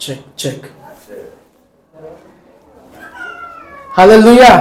[0.00, 0.62] Check check
[3.96, 4.54] hallelujah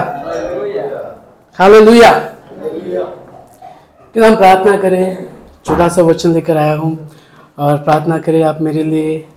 [1.55, 2.13] hallelujah
[4.13, 5.29] कि हम प्रार्थना करें।
[5.65, 7.09] छोटा सा वचन लेकर आया हूँ।
[7.57, 9.27] और प्रार्थना करें आप मेरे लिए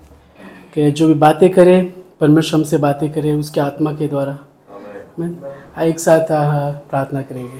[0.74, 5.36] कि जो भी बातें करें, परमेश्वर हमसे बातें करें, उसके आत्मा के द्वारा। आमीन।
[5.76, 6.26] आइए एक साथ
[6.90, 7.58] प्रार्थना करेंगे।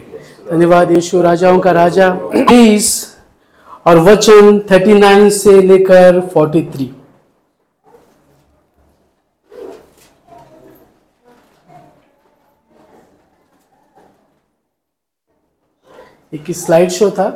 [0.50, 3.16] धन्यवाद यीशु, राजाओं का राजा। बीस
[3.86, 6.90] और वचन 39 से लेकर 43
[16.32, 17.30] एक स्लाइड शो था।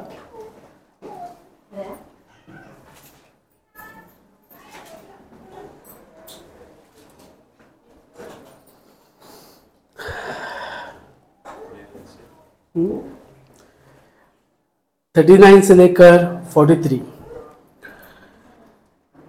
[15.16, 17.00] थर्टी नाइन से लेकर फोर्टी थ्री।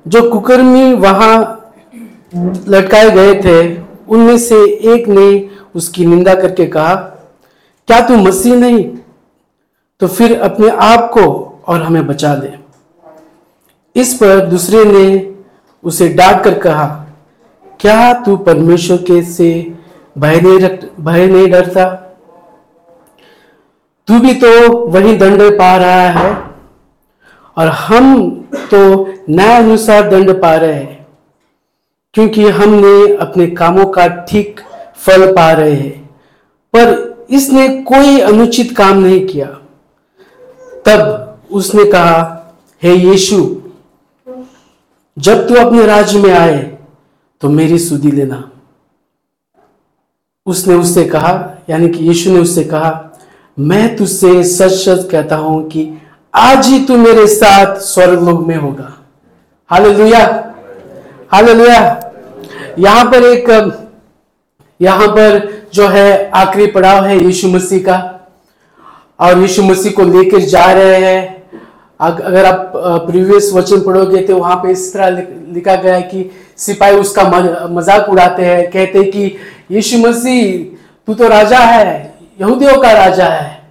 [0.05, 1.36] जो कुकर्मी वहाँ
[2.67, 3.58] लटकाए गए थे,
[4.08, 4.56] उनमें से
[4.94, 5.28] एक ने
[5.75, 6.95] उसकी निंदा करके कहा,
[7.88, 8.97] क्या तू मसीह नहीं?
[10.02, 11.23] तो फिर अपने आप को
[11.67, 12.53] और हमें बचा दे।
[13.95, 15.34] इस पर दूसरे ने
[15.84, 16.86] उसे डांट कर कहा,
[17.80, 19.50] क्या तू परमेश्वर के से
[20.18, 21.86] भय नहीं रख, भय नहीं डरता?
[24.08, 26.31] तू भी तो वही दंड पा रहा है
[27.58, 28.30] और हम
[28.72, 28.80] तो
[29.30, 31.06] न्याय अनुसार दंड पा रहे हैं,
[32.16, 34.59] क्योंकि हमने अपने कामों का ठीक
[34.98, 36.09] फल पा रहे हैं।
[36.73, 39.56] पर इसने कोई अनुचित काम नहीं किया।
[40.88, 42.43] तब उसने कहा,
[42.83, 43.61] हे यीशु,
[45.17, 46.77] जब तू अपने राज्य में आए
[47.41, 48.52] तो मेरी सुधी लेना।
[50.45, 53.19] उसने उससे कहा, यानी कि यीशु ने उससे कहा,
[53.59, 56.02] मैं तुझसे सच सच कहता हूँ कि
[56.35, 58.94] आज ही तू मेरे साथ स्वर्ग लोक में होगा।
[59.69, 60.53] हालेलुया।
[61.31, 61.79] हालेलुया।
[62.79, 63.49] यहाँ पर एक,
[64.81, 68.16] यहाँ पर जो है आखिरी पड़ाव है यीशु मसीह का।
[69.19, 71.44] और यीशु मसीह को लेकर जा रहे हैं।
[72.00, 75.09] अग- अगर आप प्रीवियस वचन पढ़ोगे तो वहाँ पे इस तरह
[75.50, 77.23] लिखा गया है कि सिपाही उसका
[77.67, 79.35] मज़ाक उड़ाते हैं, कहते हैं कि
[79.72, 80.77] यीशु मसीह,
[81.07, 83.61] तू तो राजा है, यहूदियों का राजा है,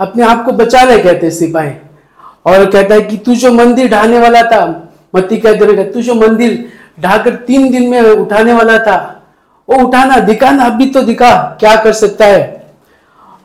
[0.00, 1.72] अपने आप को बचा ले, कहते सिपाही।
[2.46, 6.14] और कहता है कि तू जो मंदिर ढाने वाला था, मत्ती कहते हैं तू जो
[6.14, 6.68] मंदिर
[7.00, 9.22] ढाकर तीन दिन में उठाने वाला था,
[9.68, 12.55] वो उठाना, दिखाना, अभी तो दिखा, क्या कर सकता है?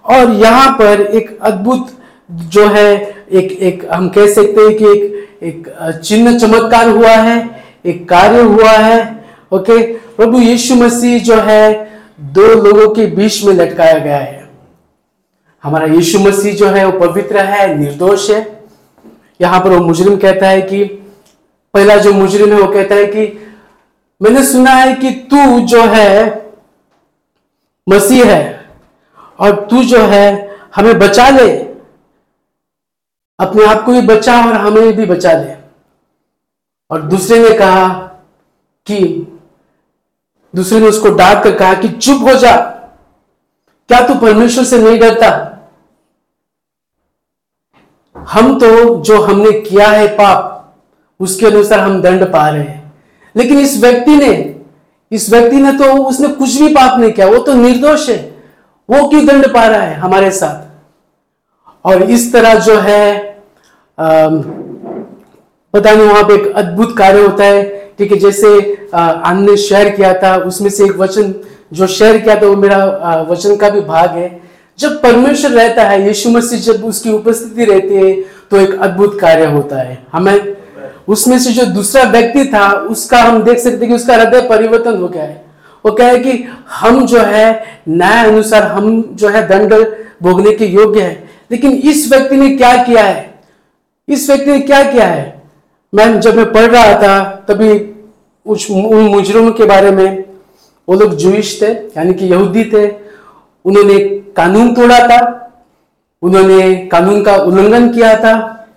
[0.06, 2.00] और यहाँ पर एक अद्भुत
[2.32, 5.12] जो है, एक एक हम कह सकते हैं कि एक
[5.44, 9.94] एक चिन्ह चमत्कार हुआ है, एक कार्य हुआ है, ओके?
[9.94, 14.50] प्रभु यीशु मसीह जो है, दो लोगों के बीच में लटकाया गया है।
[15.64, 18.64] हमारा यीशु मसीह जो है, वो पवित्र है, निर्दोष है।
[19.42, 20.84] यहाँ पर वो मुजरिम कहता है कि,
[21.74, 23.48] पहला जो मुजरिम है, वो कहता है कि,
[24.22, 26.46] मैंने सुना है कि तू जो है,
[27.90, 28.61] मसीह है।
[29.42, 31.58] और तू जो है, हमें बचा ले।
[33.40, 35.56] अपने आप को भी बचा और हमें भी बचा ले।
[36.92, 37.94] और दूसरे ने कहा
[38.86, 39.28] कि,
[40.56, 42.56] दूसरे ने उसको डांट कर कहा कि, चुप हो जा।
[43.88, 45.48] क्या तू परमेश्वर से नहीं डरता?
[48.18, 50.76] हम तो जो हमने किया है पाप,
[51.20, 52.94] उसके अनुसार हम दंड पा रहे हैं।
[53.36, 54.62] लेकिन इस व्यक्ति ने,
[55.12, 58.31] इस व्यक्ति ने तो उसने कुछ भी पाप नहीं किया, वो तो निर्दोष है।
[58.92, 60.70] वो क्यों दंड पा रहा है हमारे साथ?
[61.86, 63.20] और इस तरह जो है
[63.98, 64.42] अम,
[65.74, 67.64] पता नहीं वहाँ पे एक अद्भुत कार्य होता है।
[67.98, 68.48] ठीक है जैसे
[68.94, 71.34] आनंद ने शेयर किया था उसमें से एक वचन
[71.74, 74.30] जो शेयर किया था वो मेरा वचन का भी भाग है।
[74.80, 78.14] जब परमेश्वर रहता है यीशु मसीह जब उसकी उपस्थिति रहती है
[78.52, 80.56] तो एक अद्भुत कार्य होता है। हमें
[81.08, 85.08] उसमें से जो दूसरा व्यक्ति था उसका हम देख सकते कि उसका हृदय परिवर्तन हो
[85.08, 85.44] गया है।
[85.86, 89.74] वो क्या है कि हम जो है न्याय अनुसार हम जो है दंड
[90.24, 93.40] भोगने के योग्य है। लेकिन इस व्यक्ति ने क्या किया है?
[94.10, 95.42] इस व्यक्ति ने क्या किया है?
[95.96, 97.92] मैं जब मैं पढ़ रहा था तभी
[98.46, 100.24] उस उन मुजरमों के बारे में
[100.90, 102.90] वो लोग जूइश थे यानी कि यहूदी थे।
[103.66, 105.52] उन्होंने कानून तोड़ा था।
[106.22, 108.68] उन्होंने कानून का उल्लंघन किया था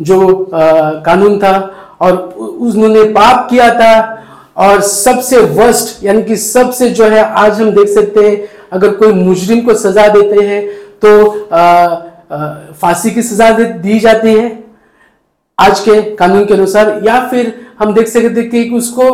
[0.00, 0.60] जो अ,
[1.02, 2.16] कानून था। और
[2.60, 4.24] उन्होंने पाप किया था।
[4.58, 9.12] और सबसे वर्स्ट यानी कि सबसे जो है, आज हम देख सकते हैं, अगर कोई
[9.14, 10.66] मुजरिम को सजा देते हैं
[11.02, 11.30] तो
[12.80, 14.58] फांसी की सजा दी जाती है,
[15.58, 19.06] आज के कानून के अनुसार, या फिर हम देख सकते हैं कि उसको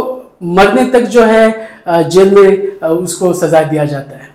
[0.54, 4.32] मरने तक जो है जेल में उसको सजा दिया जाता है।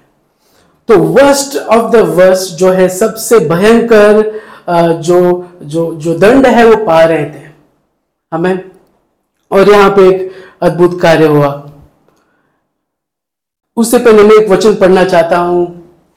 [0.90, 4.42] तो वर्स्ट ऑफ़ द वर्स्ट जो है, सबसे भयंकर
[5.02, 5.20] जो
[5.64, 7.48] जो जो दंड है, वो पा रहे थे।
[8.32, 8.60] हमें,
[9.52, 11.50] और यहाँ पे एक अद्भुत कार्य हुआ।
[13.78, 15.66] उससे पहले मैं एक वचन पढ़ना चाहता हूँ।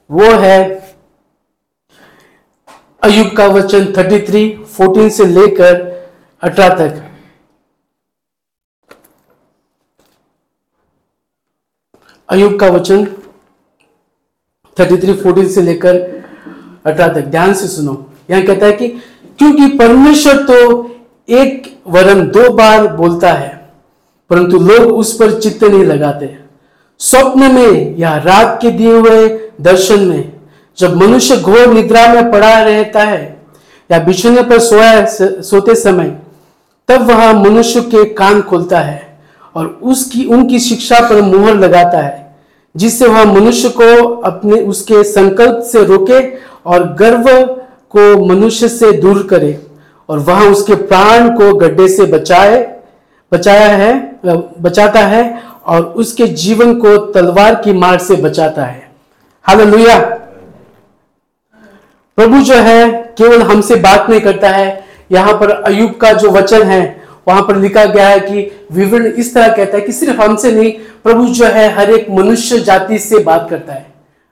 [0.09, 0.59] वो है,
[3.03, 5.81] अयुब का वचन 33 14 से लेकर
[6.43, 7.01] 18 तक।
[12.29, 13.05] अयुब का वचन
[14.77, 15.95] 33 14 से लेकर
[16.85, 17.93] 18 तक। ध्यान से सुनो।
[18.29, 18.87] यहाँ कहता है कि,
[19.37, 20.59] क्योंकि परमेश्वर तो
[21.29, 23.52] एक वरन दो बार बोलता है
[24.33, 26.29] परंतु लोग उस पर चित्त नहीं लगाते।
[26.99, 29.27] स्वप्न में या रात के दिए हुए
[29.61, 30.31] दर्शन में
[30.77, 33.21] जब मनुष्य घोर निद्रा में पड़ा रहता है
[33.89, 35.05] या बिछने पर सोया
[35.41, 36.09] सोते समय,
[36.89, 39.01] तब वह मनुष्य के कान खोलता है
[39.55, 42.35] और उसकी, उनकी शिक्षा पर मुहर लगाता है,
[42.75, 46.21] जिससे वह मनुष्य को अपने, उसके संकल्प से रोके
[46.65, 47.29] और गर्व
[47.95, 49.57] को मनुष्य से दूर करे
[50.09, 52.72] और वह उसके प्राण को गड्ढे से बचाए।
[53.31, 53.93] बचाया है
[54.61, 58.91] बचाता है और उसके जीवन को तलवार की मार से बचाता है।
[59.45, 59.99] हालेलुया।
[62.17, 66.63] प्रभु जो है, केवल हमसे बात नहीं करता है। यहाँ पर अयुब का जो वचन
[66.63, 70.51] है, वहाँ पर लिखा गया है कि विवरण इस तरह कहता है कि सिर्फ़ हमसे
[70.51, 70.71] नहीं,
[71.03, 73.85] प्रभु जो है, हर एक मनुष्य जाति से बात करता है।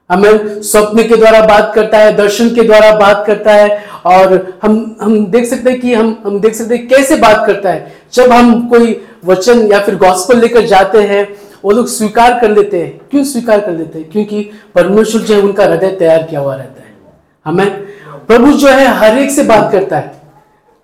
[0.10, 4.98] हमें स्वप्न के द्वारा बात करता है, दर्शन के द्वारा बात करता है और हम
[5.02, 8.32] हम देख सकते हैं कि हम हम देख सकते हैं कैसे बात करता है। जब
[8.32, 11.36] हम कोई वचन या फिर गॉस्पल लेकर जाते हैं,
[11.66, 14.12] वो लोग स्वीकार कर लेते हैं। क्यों स्वीकार कर लेते हैं?
[14.12, 16.94] क्योंकि परमेश्वर जो है उनका हृदय तैयार किया हुआ रहता है।
[17.46, 17.72] हमें
[18.28, 20.12] प्रभु जो है हर एक से बात करता है।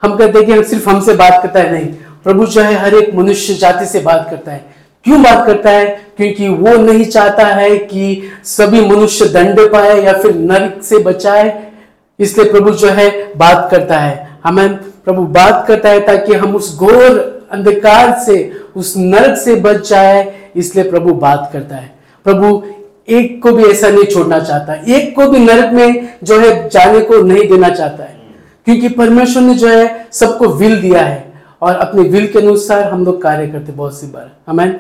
[0.01, 1.87] हम कहते हैं कि सिर्फ़ हमसे बात करता है नहीं,
[2.23, 4.65] प्रभु जो है हर एक मनुष्य जाति से बात करता है।
[5.03, 5.85] क्यों बात करता है?
[6.17, 11.71] क्योंकि वो नहीं चाहता है कि सभी मनुष्य दंड पाए या फिर नरक से बचाए,
[12.19, 16.77] इसलिए प्रभु जो है बात करता है। हमें प्रभु बात करता है ताकि हम उस
[16.77, 22.63] घोर अंधकार से, उस नरक से बच जाए, इसलिए प्रभु बात करता है। प्रभु,
[23.09, 26.99] एक को भी ऐसा नहीं छोड़ना चाहता। एक को भी नरक में जो है जाने
[26.99, 28.21] को नहीं देना चाहता है।
[28.65, 33.05] क्योंकि परमेश्वर ने जो है सबको विल दिया है और अपने विल के अनुसार हम
[33.05, 34.79] लोग कार्य करते बहुत सी बार। हमें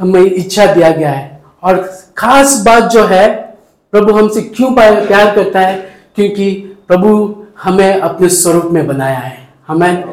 [0.00, 3.56] हमें इच्छा दिया गया है। और खास बात जो है,
[3.92, 4.72] प्रभु हमसे क्यों
[5.06, 5.74] प्यार करता है?
[6.16, 10.04] क्योंकि प्रभु हमें अपने स्वरूप में बनाया है। हमें।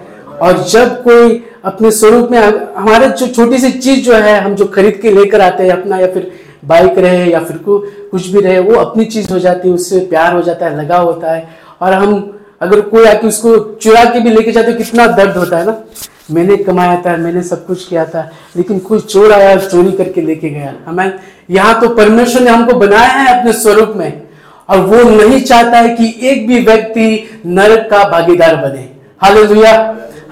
[0.42, 2.40] और जब कोई अपने स्वरूप में,
[2.78, 6.00] हमारे जो छोटी सी चीज़ जो है, हम जो खरीद के लेकर आते हैं अपना,
[6.00, 6.32] या फिर
[6.66, 7.60] बाइक रहे, या फिर
[8.12, 11.06] कुछ भी रहे, वो अपनी चीज़ हो जाती है, उससे प्यार हो जाता है, लगाव
[11.06, 11.50] होता है।
[11.82, 15.66] और हम, अगर कोई आके उसको चुरा के भी लेके जाते कितना दर्द होता है
[15.66, 15.82] ना।
[16.32, 20.50] मैंने कमाया था, मैंने सब कुछ किया था, लेकिन कोई चोर आया चोरी करके लेके
[20.50, 21.14] गया। हमें।
[21.50, 24.23] यहाँ तो परमेश्वर ने हमको बनाया है अपने स्वरूप में।
[24.70, 28.90] और वो नहीं चाहता है कि एक भी व्यक्ति नरक का भागीदार बने।
[29.22, 29.38] हाल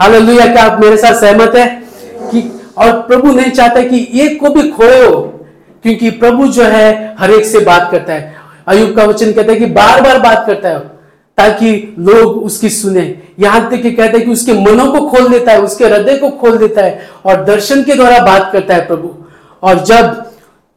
[0.01, 1.66] हालेलुया। क्या आप मेरे साथ सहमत है
[2.31, 2.42] कि
[2.78, 5.10] और प्रभु नहीं चाहता कि एक को भी खोयो
[5.83, 8.33] क्योंकि प्रभु जो है हर एक से बात करता है।
[8.68, 10.80] अयुब का वचन कहता है कि बार बार बात करता है,
[11.38, 13.04] ताकि लोग उसकी सुने।
[13.39, 16.30] यहाँ तक कि कहता है कि उसके मनों को खोल देता है, उसके हृदय को
[16.31, 19.10] खोल देता है और दर्शन के द्वारा बात करता है प्रभु।
[19.63, 20.24] और जब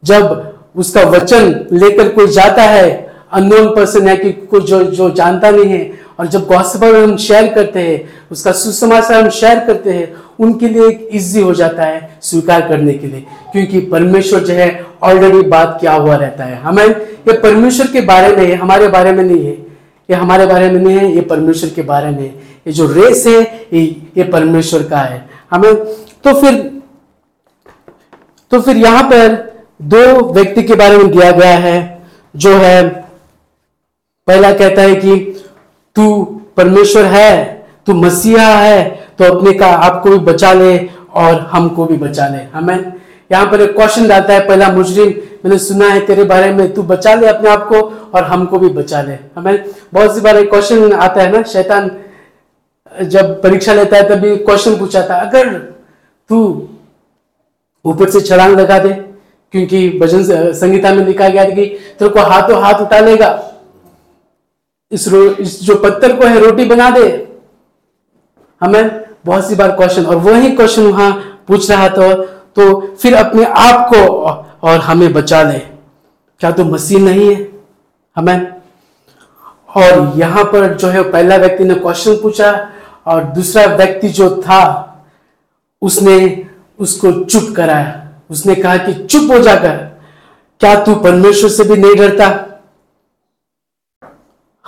[0.03, 3.04] जब उसका वचन लेकर कोई जाता है
[3.35, 7.47] अननोन पर्सन है कि कोई जो जो जानता नहीं है, और जब गॉस्पल हम शेयर
[7.53, 12.19] करते हैं, उसका सुसमाचार हम शेयर करते हैं, उनके लिए एक इजी हो जाता है
[12.21, 16.85] स्वीकार करने के लिए, क्योंकि परमेश्वर जो है ऑलरेडी बात क्या हुआ रहता है। हमें
[16.85, 19.53] ये परमेश्वर के बारे में हमारे बारे में नहीं है।
[20.09, 22.25] ये हमारे बारे में नहीं है, ये परमेश्वर के बारे में
[22.67, 23.41] ये जो रेस है,
[23.73, 23.81] ये
[24.17, 25.73] ये परमेश्वर का है। हमें
[26.23, 26.63] तो फिर
[28.51, 29.33] तो फिर यहाँ पर
[29.83, 32.03] दो व्यक्ति के बारे में दिया गया है,
[32.35, 33.04] जो है
[34.27, 35.15] पहला कहता है कि
[35.95, 36.23] तू
[36.57, 37.33] परमेश्वर है,
[37.87, 38.83] तू मसीहा है
[39.17, 40.77] तो अपने का आपको भी बचा ले
[41.13, 42.93] और हमको भी बचा ले। हमें
[43.31, 45.09] यहाँ पर एक क्वेश्चन आता है, पहला मुजरिम,
[45.43, 47.81] मैंने सुना है तेरे बारे में, तू बचा ले अपने आप को
[48.13, 51.89] और हमको भी बचा ले। हमें बहुत सी बार एक क्वेश्चन आता है ना, शैतान
[53.03, 55.53] जब परीक्षा लेता है तभी क्वेश्चन पूछा था, अगर
[56.29, 56.67] तू
[57.85, 58.93] ऊपर से छलांग लगा दे,
[59.53, 61.65] क्योंकि भजन, संगीता में लिखा गया कि
[61.99, 63.29] तेरे को हाथों हाथ उठा लेगा
[64.95, 67.05] इस, रो, इस जो पत्थर को है रोटी बना दे।
[68.61, 71.11] हमें बहुत सी बार क्वेश्चन और वही क्वेश्चन वहाँ
[71.47, 72.13] पूछ रहा था
[72.55, 74.03] तो फिर अपने आप को
[74.67, 75.59] और हमें बचा ले।
[76.41, 77.47] क्या तो मसीह नहीं है?
[78.17, 78.53] हमें।
[79.75, 82.51] और यहाँ पर जो है पहला व्यक्ति ने क्वेश्चन पूछा
[83.05, 84.61] और दूसरा व्यक्ति जो था
[85.81, 86.45] उसने
[86.79, 89.75] उसको चुप कराया। उसने कहा कि चुप हो जाकर
[90.61, 92.44] क्या तू परमेश्वर से भी नहीं डरता?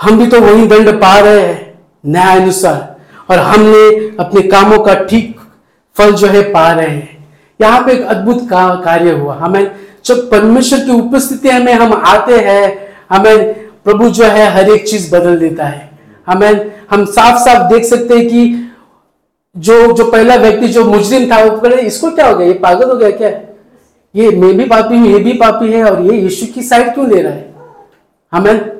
[0.01, 2.95] हम भी तो वही दंड पा रहे हैं न्याय अनुसार
[3.29, 5.39] और हमने अपने कामों का ठीक
[5.97, 9.71] फल जो है पा रहे हैं। यहाँ पे एक अद्भुत कार्य हुआ। हमें
[10.05, 15.15] जब परमेश्वर की उपस्थिति में हम आते हैं, हमें प्रभु जो है हर एक चीज़
[15.15, 15.89] बदल देता है।
[16.27, 18.71] हमें, हम साफ़ साफ़ देख सकते हैं कि
[19.57, 22.47] जो जो पहला व्यक्ति जो मुजरिम था, वो इसको क्या हो गया?
[22.47, 23.29] ये पागल हो गया क्या?
[24.15, 27.09] ये, मैं भी पापी हूँ, ये भी पापी है, और ये यीशु की साइड क्यों
[27.09, 27.53] ले रहा है?
[28.33, 28.76] हमें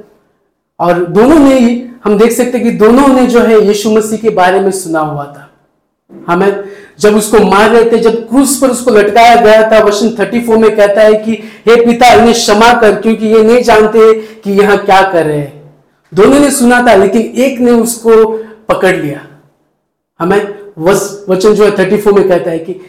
[0.79, 4.29] और दोनों ने ही, हम देख सकते कि दोनों ने जो है यीशु मसीह के
[4.29, 5.43] बारे में सुना हुआ था।
[6.27, 6.63] हमें
[6.99, 10.75] जब उसको मार रहे थे, जब क्रूस पर उसको लटकाया गया था, वचन 34 में
[10.75, 11.31] कहता है कि,
[11.67, 15.73] हे पिता, इन्हें क्षमा कर, क्योंकि ये नहीं जानते कि यहाँ क्या कर रहे हैं।
[16.13, 18.27] दोनों ने सुना था, लेकिन एक ने उसको
[18.69, 19.27] पकड़ लिया।
[20.19, 20.55] हमें
[21.29, 22.81] वचन जो है थर्टी फोर में कहता है कि,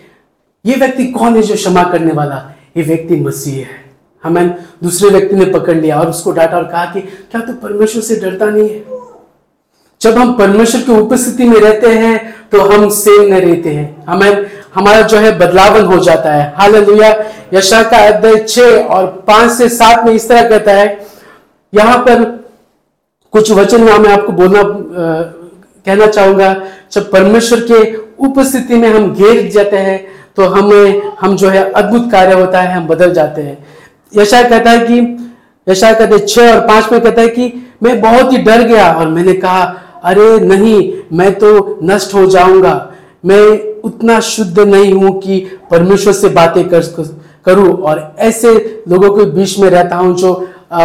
[0.67, 2.57] ये व्यक्ति कौन है जो क्षमा करने वाला?
[2.77, 3.88] ये व्यक्ति मसीह है।
[4.25, 7.61] हमें दूसरे व्यक्ति ने पकड़ लिया और उसको डांटा और कहा कि क्या तू तो
[7.61, 8.85] परमेश्वर से डरता नहीं है?
[10.01, 14.47] जब हम परमेश्वर की उपस्थिति में रहते हैं तो हम सेव न रहते हैं। हमें
[14.75, 16.75] हमारा जो है बदलावन हो जाता है। हाल
[17.55, 18.59] यशा का अध्याय छ
[18.91, 21.07] और पाँच से सात में इस तरह कहता है
[21.73, 22.25] यहाँ पर
[23.33, 25.23] कुछ वचन मैं आपको बोलना आ,
[25.87, 26.55] कहना चाहूँगा
[26.93, 27.97] जब परमेश्वर के
[28.27, 29.99] उपस्थिति में हम घेर जाते हैं
[30.37, 33.67] तो हमें हम जो है अद्भुत कार्य होता है हम बदल जाते हैं।
[34.13, 35.01] यशा कहता है कि
[35.67, 38.93] यशा कहते हैं छह और पाँच में कहता है कि मैं बहुत ही डर गया
[38.93, 39.63] और मैंने कहा
[40.05, 40.79] अरे नहीं
[41.13, 42.75] मैं तो नष्ट हो जाऊँगा।
[43.27, 43.43] मैं
[43.83, 45.39] उतना शुद्ध नहीं हूँ कि
[45.71, 46.83] परमेश्वर से बातें कर
[47.47, 48.55] करूँ और ऐसे
[48.89, 50.33] लोगों के बीच में रहता हूँ जो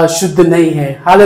[0.09, 1.21] शुद्ध नहीं है। हाल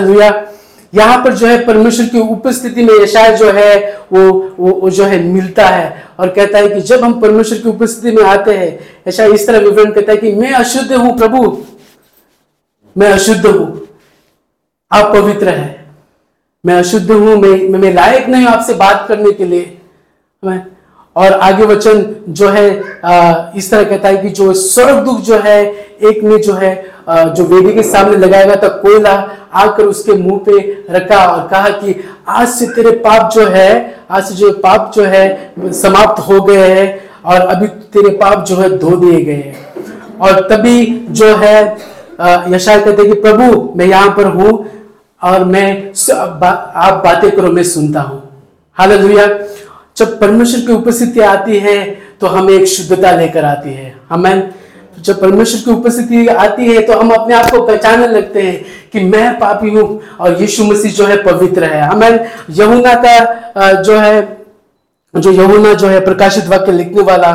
[0.93, 3.75] यहाँ पर जो है परमेश्वर की उपस्थिति में यशाय जो है
[4.11, 4.21] वो,
[4.59, 8.15] वो वो जो है मिलता है और कहता है कि जब हम परमेश्वर की उपस्थिति
[8.15, 11.41] में आते हैं ऐसा इस तरह विवरण कहता है कि मैं अशुद्ध हूँ प्रभु।
[12.97, 13.87] मैं अशुद्ध हूँ।
[14.91, 15.85] आप पवित्र है।
[16.63, 19.77] मैं अशुद्ध हूँ। मैं मैं लायक नहीं हूँ आपसे बात करने के लिए।
[20.43, 20.65] मैं
[21.15, 22.69] और आगे वचन जो है
[23.05, 25.63] आ, इस तरह कहता है कि जो स्वर्ग दुख जो है
[26.09, 26.71] एक ने जो है
[27.09, 29.13] आ, जो वेदी के सामने लगाया गया था कोयला
[29.53, 31.95] आकर उसके मुँह पे रखा और कहा कि
[32.27, 33.69] आज से तेरे पाप जो है
[34.11, 36.87] आज से जो पाप जो है समाप्त हो गए हैं
[37.25, 41.55] और अभी तेरे पाप जो है धो दिए गए हैं। और तभी जो है
[42.19, 44.51] यशा कहते कि प्रभु मैं यहाँ पर हूँ
[45.21, 45.91] और मैं
[46.39, 48.21] बा, आप बातें करो मैं सुनता हूँ।
[48.77, 49.27] हालेलुया।
[49.97, 51.83] जब परमेश्वर की उपस्थिति आती है
[52.21, 54.53] तो हमें एक शुद्धता लेकर आती है। हमें
[54.99, 58.99] जब परमेश्वर की उपस्थिति आती है तो हम अपने आप को पहचानने लगते हैं कि
[59.05, 64.21] मैं पापी हूँ और यीशु मसीह जो है पवित्र है। हमें यमुना का जो है
[65.13, 67.31] जो यमुना जो है प्रकाशित वाक्य लिखने वाला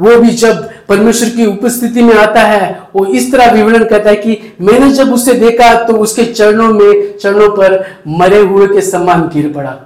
[0.00, 4.16] वो भी जब परमेश्वर की उपस्थिति में आता है, वो इस तरह विवरण कहता है
[4.16, 9.28] कि मैंने जब उसे देखा तो उसके चरणों में, चरणों पर मरे हुए के समान
[9.34, 9.76] गिर पड़ा।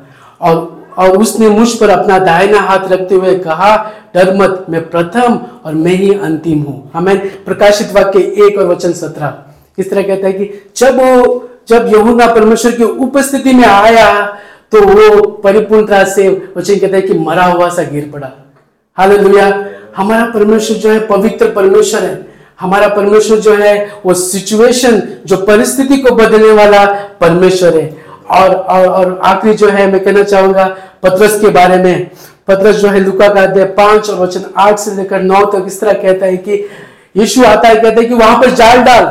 [0.40, 3.76] और और उसने मुझ पर अपना दाहिना हाथ रखते हुए कहा,
[4.14, 8.92] डर मत, मैं प्रथम और मैं ही अंतिम हूँ। हमें प्रकाशित वाक्य एक और वचन
[8.92, 9.35] सत्रह।
[9.78, 14.11] इस तरह कहता है कि जब वो, जब यहुना परमेश्वर की उपस्थिति में आया
[14.73, 18.30] तो वो परिपूर्णता से वचन कहता है कि मरा हुआ सा गिर पड़ा।
[19.00, 19.66] हाल
[19.97, 22.26] हमारा परमेश्वर जो है पवित्र परमेश्वर है।
[22.61, 26.87] हमारा परमेश्वर जो है, वो सिचुएशन जो परिस्थिति को बदलने वाला
[27.21, 27.97] परमेश्वर है।
[28.30, 32.11] और और और आखिरी जो है, मैं कहना चाहूँगा पत्रस के बारे में।
[32.49, 35.80] पत्रस जो है, लुका का अध्याय पाँच और वचन आठ से लेकर नौ तक इस
[35.80, 36.69] तरह कहता है कि
[37.16, 39.04] यीशु आता है, कहते हैं कि वहाँ पर जाल डाल।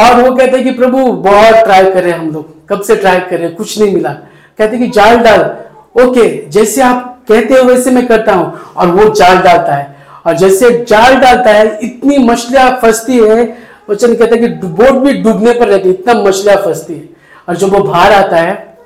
[0.00, 3.48] और वो कहते हैं कि प्रभु, बहुत ट्राई कर हम लोग। कब से ट्राई कर?
[3.48, 4.10] कुछ नहीं मिला।
[4.58, 5.56] कहते कि जाल डाल।
[6.02, 9.96] ओके जैसे आप कहते हो वैसे मैं करता हूँ। और वो जाल डालता है।
[10.26, 13.58] और जैसे जाल डालता है, इतनी मछलियाँ फंसती है।
[13.90, 17.08] वचन कहते हैं कि बोट भी डूबने पर रहती इतना मछलियाँ फंसती है।
[17.48, 18.76] और जब वो बाहर आता है,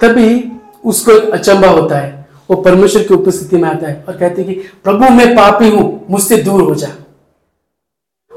[0.00, 0.52] तभी
[0.84, 4.52] उसको एक अचंबा होता है। वो परमेश्वर की उपस्थिति में आता है और कहते कि,
[4.84, 6.88] प्रभु, मैं पापी हूँ, मुझसे दूर हो जा।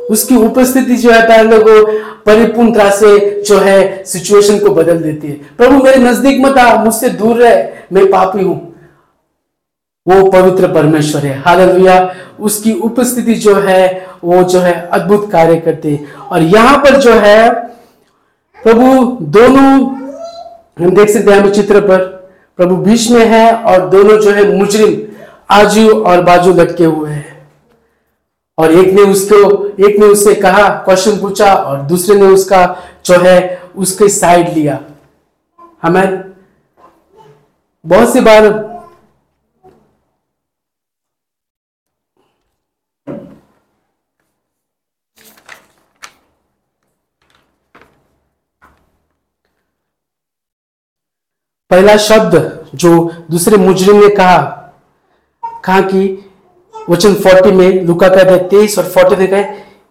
[0.10, 5.84] उसकी उपस्थिति जो है लोगों परिपूर्णता से जो है सिचुएशन को बदल देती है। प्रभु,
[5.84, 8.73] मेरे नज़दीक मत आ, मुझसे दूर रहे, मैं पापी हूँ।
[10.08, 16.00] वो पवित्र परमेश्वर है। हालेलुया। उसकी उपस्थिति जो है, वो जो है अद्भुत कार्य करते
[16.32, 17.54] और यहाँ पर जो है,
[18.64, 19.96] प्रभु दोनों,
[20.86, 21.98] हम देख सकते हैं चित्र पर,
[22.58, 25.02] प्रभु बीच में है और दोनों जो है मुजरिम,
[25.52, 27.48] आजू और बाजू लटके हुए हैं।
[28.58, 33.20] और एक ने उसको, एक ने उससे कहा क्वेश्चन पूछा और दूसरे ने उसका जो
[33.20, 34.80] है, उसके साइड लिया।
[35.84, 36.24] हमें
[37.86, 38.73] बहुत सी बार
[51.74, 54.38] पहला शब्द जो दूसरे मुजरिम ने कहा
[55.66, 56.30] कहा कि
[56.90, 59.44] वचन 40 में लुका का अध्याय तेईस और 40 में कहे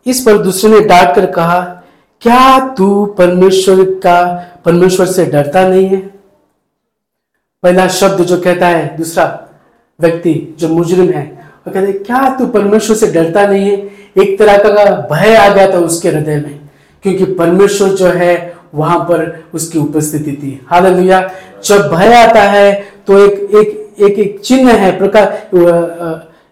[0.06, 1.60] इस पर दूसरे ने डांट कर कहा,
[2.20, 5.96] क्या तू परमेश्वर का, परमेश्वर से डरता नहीं है?
[7.62, 9.46] पहला शब्द जो कहता है, दूसरा
[10.00, 11.24] व्यक्ति जो मुजरिम है,
[11.66, 13.76] वो कहते हैं, क्या तू परमेश्वर से डरता नहीं है?
[14.22, 16.60] एक तरह का भय आ गया था उसके हृदय में,
[17.02, 20.84] क्योंकि परमेश्वर जो है वहाँ पर उसकी उपस्थिति थी। हाल
[21.64, 22.72] जब भय आता है
[23.06, 25.26] तो एक एक एक एक चिन्ह है प्रकार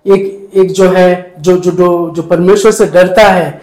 [0.06, 3.60] एक एक जो है जो जो जो, जो परमेश्वर से डरता है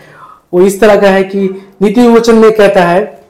[0.53, 1.39] वो इस तरह का है कि
[1.81, 3.21] नीति वचन में कहता है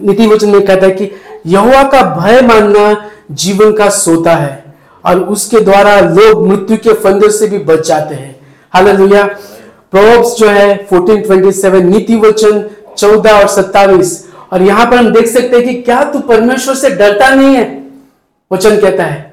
[0.00, 1.10] नीति वचन में कहता है कि
[1.46, 7.30] यहुआ का भय मानना जीवन का सोता है और उसके द्वारा लोग मृत्यु के फंदे
[7.30, 8.36] से भी बच जाते हैं।
[8.74, 9.22] हालेलुया।
[9.92, 12.58] प्रोवर्ब्स जो है 1427 नीति वचन
[12.98, 14.12] 14 और 27
[14.52, 17.66] और यहाँ पर हम देख सकते हैं कि क्या तू परमेश्वर से डरता नहीं है?
[18.50, 19.32] वचन कहता है,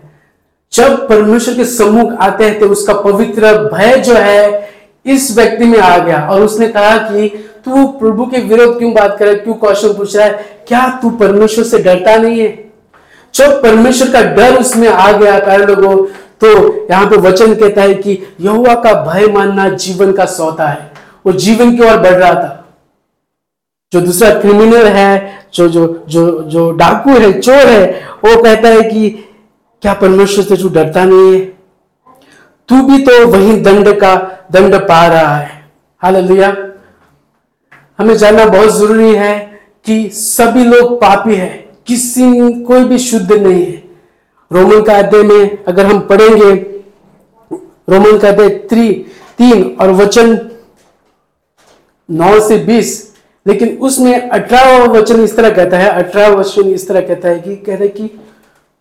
[0.74, 4.74] जब परमेश्वर के सम्मुख आते हैं तो उसका पवित्र भय जो है
[5.06, 7.28] इस व्यक्ति में आ गया। और उसने कहा कि
[7.66, 10.64] तू प्रभु के विरोध क्यों बात करे क्यों क्वेश्चन पूछ रहा है?
[10.68, 12.50] क्या तू परमेश्वर से डरता नहीं है?
[13.34, 16.06] जब परमेश्वर का डर उसमें आ गया प्यारे लोगों
[16.42, 16.48] तो
[16.90, 20.92] यहाँ पे वचन कहता है कि यहुआ का भय मानना जीवन का सौता है।
[21.26, 22.55] वो जीवन की ओर बढ़ रहा था।
[23.96, 25.12] जो दूसरा क्रिमिनल है,
[25.54, 29.10] जो जो जो जो डाकू है, चोर है, वो कहता है कि
[29.82, 31.40] क्या परमेश्वर से तू डरता नहीं है?
[32.70, 34.16] तू भी तो वही दंड का
[34.52, 35.72] दंड पा रहा है।
[36.02, 36.16] हाल
[38.00, 42.24] हमें जानना बहुत ज़रूरी है कि सभी लोग पापी है, किसी,
[42.64, 43.84] कोई भी शुद्ध नहीं है।
[44.52, 46.52] रोमन का अध्याय में अगर हम पढ़ेंगे,
[47.90, 48.94] रोमन का अध्याय त्री,
[49.38, 50.40] तीन और वचन
[52.10, 53.15] नौ से बीस
[53.48, 57.56] लेकिन उसमें अठारह वचन इस तरह कहता है, अठारह वचन इस तरह कहता है कि,
[57.56, 58.08] कहते कि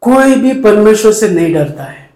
[0.01, 2.11] कोई भी परमेश्वर से नहीं डरता है।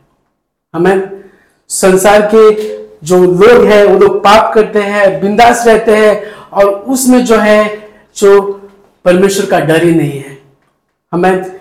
[0.75, 1.25] हमें
[1.69, 7.25] संसार के जो लोग हैं, वो लोग पाप करते हैं, बिंदास रहते हैं, और उसमें
[7.25, 8.40] जो है, जो
[9.05, 10.38] परमेश्वर का डर ही नहीं है।
[11.12, 11.61] हमें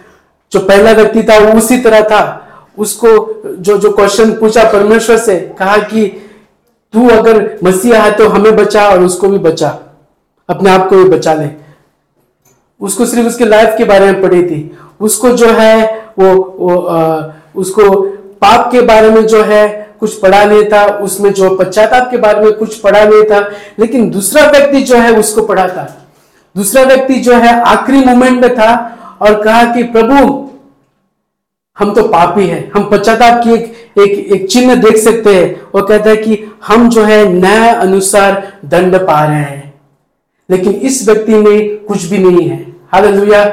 [0.52, 2.44] जो पहला व्यक्ति था, वो उसी तरह था।
[2.78, 6.06] उसको जो जो क्वेश्चन पूछा परमेश्वर से, कहा कि
[6.94, 9.87] तू अगर मसीहा है तो हमें बचा और उसको भी बचा।
[10.50, 11.50] अपने आप को भी बचा ले।
[12.80, 17.32] उसको सिर्फ़ उसके लाइफ के बारे में पढ़ी थी। उसको जो है वो वो आ,
[17.56, 17.90] उसको
[18.42, 19.68] पाप के बारे में जो है
[20.00, 23.40] कुछ पढ़ा नहीं था उसमें जो पश्चाताप के बारे में कुछ पढ़ा नहीं था
[23.80, 25.86] लेकिन दूसरा व्यक्ति जो है उसको पढ़ा था।
[26.56, 28.74] दूसरा व्यक्ति जो है आखिरी मोमेंट में था
[29.22, 30.50] और कहा कि प्रभु
[31.78, 35.86] हम तो पापी हैं। हम पश्चाताप की एक एक एक चिन्ह देख सकते हैं। और
[35.86, 39.67] कहता है कि हम जो है न्याय अनुसार दंड पा रहे हैं।
[40.50, 43.46] लेकिन इस व्यक्ति में कुछ भी नहीं है। हालेलुया।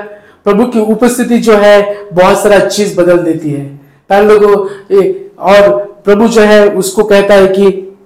[0.45, 3.77] प्रभु की उपस्थिति जो है, बहुत सारा चीज़ बदल देती है।
[4.09, 4.57] तार लोगों
[5.39, 7.99] और प्रभु जो है, उसको कहता है कि,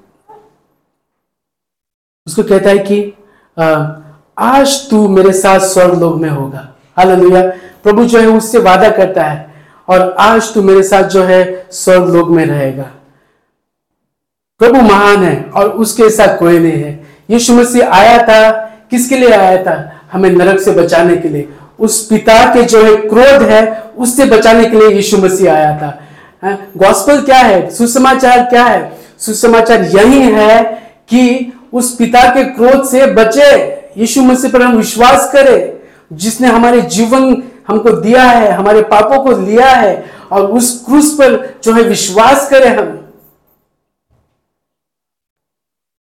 [2.26, 3.12] उसको कहता है कि
[4.38, 7.42] आज तू मेरे साथ स्वर्ग लोग में होगा। हालेलुया।
[7.82, 9.54] प्रभु जो है, उससे वादा करता है,
[9.88, 12.90] और आज तू मेरे साथ जो है, स्वर्ग लोग में रहेगा।
[14.58, 19.30] प्रभु महान है, और उसके साथ कोई नहीं है। यीशु मसीह आया था किसके लिए
[19.30, 19.92] आया था?
[20.12, 21.48] हमें नरक से बचाने के लिए।
[21.80, 25.98] उस पिता के जो है क्रोध है, उससे बचाने के लिए यीशु मसीह आया था।
[26.76, 27.70] गॉस्पल क्या है?
[27.70, 28.92] सुसमाचार क्या है?
[29.18, 30.64] सुसमाचार यही है
[31.08, 35.78] कि उस पिता के क्रोध से बचे। यीशु मसीह पर हम विश्वास करें।
[36.12, 41.54] जिसने हमारे जीवन हमको दिया है, हमारे पापों को लिया है, और उस क्रूस पर
[41.64, 43.07] जो है विश्वास करें हम।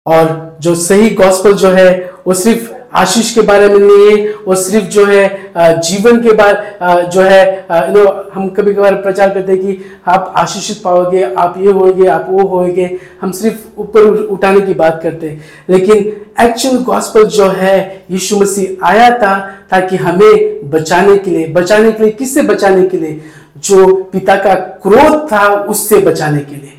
[0.05, 4.55] और जो सही गॉस्पल जो है, वो सिर्फ़ आशीष के बारे में नहीं है, वो
[4.55, 9.61] सिर्फ़ जो है जीवन के बारे जो है नो हम कभी कभार प्रचार करते हैं
[9.61, 14.73] कि आप आशीषित पाओगे, आप ये होगे, आप वो होगे, हम सिर्फ़ ऊपर उठाने की
[14.73, 15.97] बात करते हैं। लेकिन
[16.45, 19.37] एक्चुअल गॉस्पल जो है, यीशु मसीह आया था,
[19.71, 23.21] ताकि हमें बचाने के लिए, बचाने के लिए, किससे बचाने के लिए?
[23.57, 26.71] जो पिता का क्रोध था, उससे बचाने के लिए।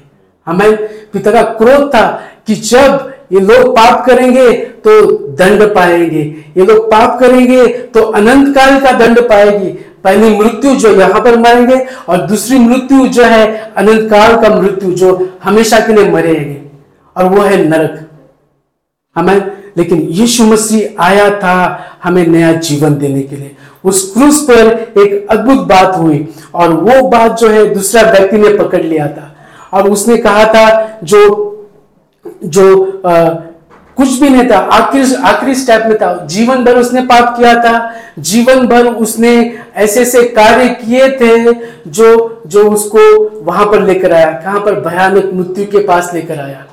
[0.46, 0.76] हमें
[1.12, 2.06] पिता का क्रोध था
[2.46, 4.52] कि जब ये लोग पाप करेंगे
[4.84, 5.00] तो
[5.36, 6.22] दंड पाएँगे।
[6.56, 9.68] ये लोग पाप करेंगे तो अनंत काल का दंड पाएगी।
[10.04, 11.76] पहली मृत्यु जो यहाँ पर मरेंगे
[12.08, 16.60] और दूसरी मृत्यु जो है अनंत काल का मृत्यु जो हमेशा के लिए मरेंगे।
[17.16, 18.00] और वो है नरक।
[19.16, 21.56] हमें लेकिन यीशु मसीह आया था
[22.04, 24.68] हमें नया जीवन देने के लिए। उस क्रूस पर
[25.00, 29.32] एक अद्भुत बात हुई और वो बात जो है दूसरा व्यक्ति ने पकड़ लिया था।
[29.72, 31.45] और उसने कहा था, जो
[32.44, 33.24] जो आ,
[33.96, 37.94] कुछ भी नहीं था आखिरी आखिरी स्टेप में था। जीवन भर उसने पाप किया था।
[38.18, 41.52] जीवन भर उसने ऐसे ऐसे कार्य किए थे
[41.90, 44.80] जो जो उसको वहाँ पर लेकर आया कहाँ पर?
[44.80, 46.66] भयानक मृत्यु के पास लेकर आया।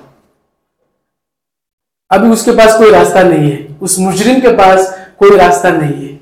[2.12, 6.14] अभी उसके पास कोई रास्ता नहीं है। उस मुजरिम के पास कोई रास्ता नहीं है।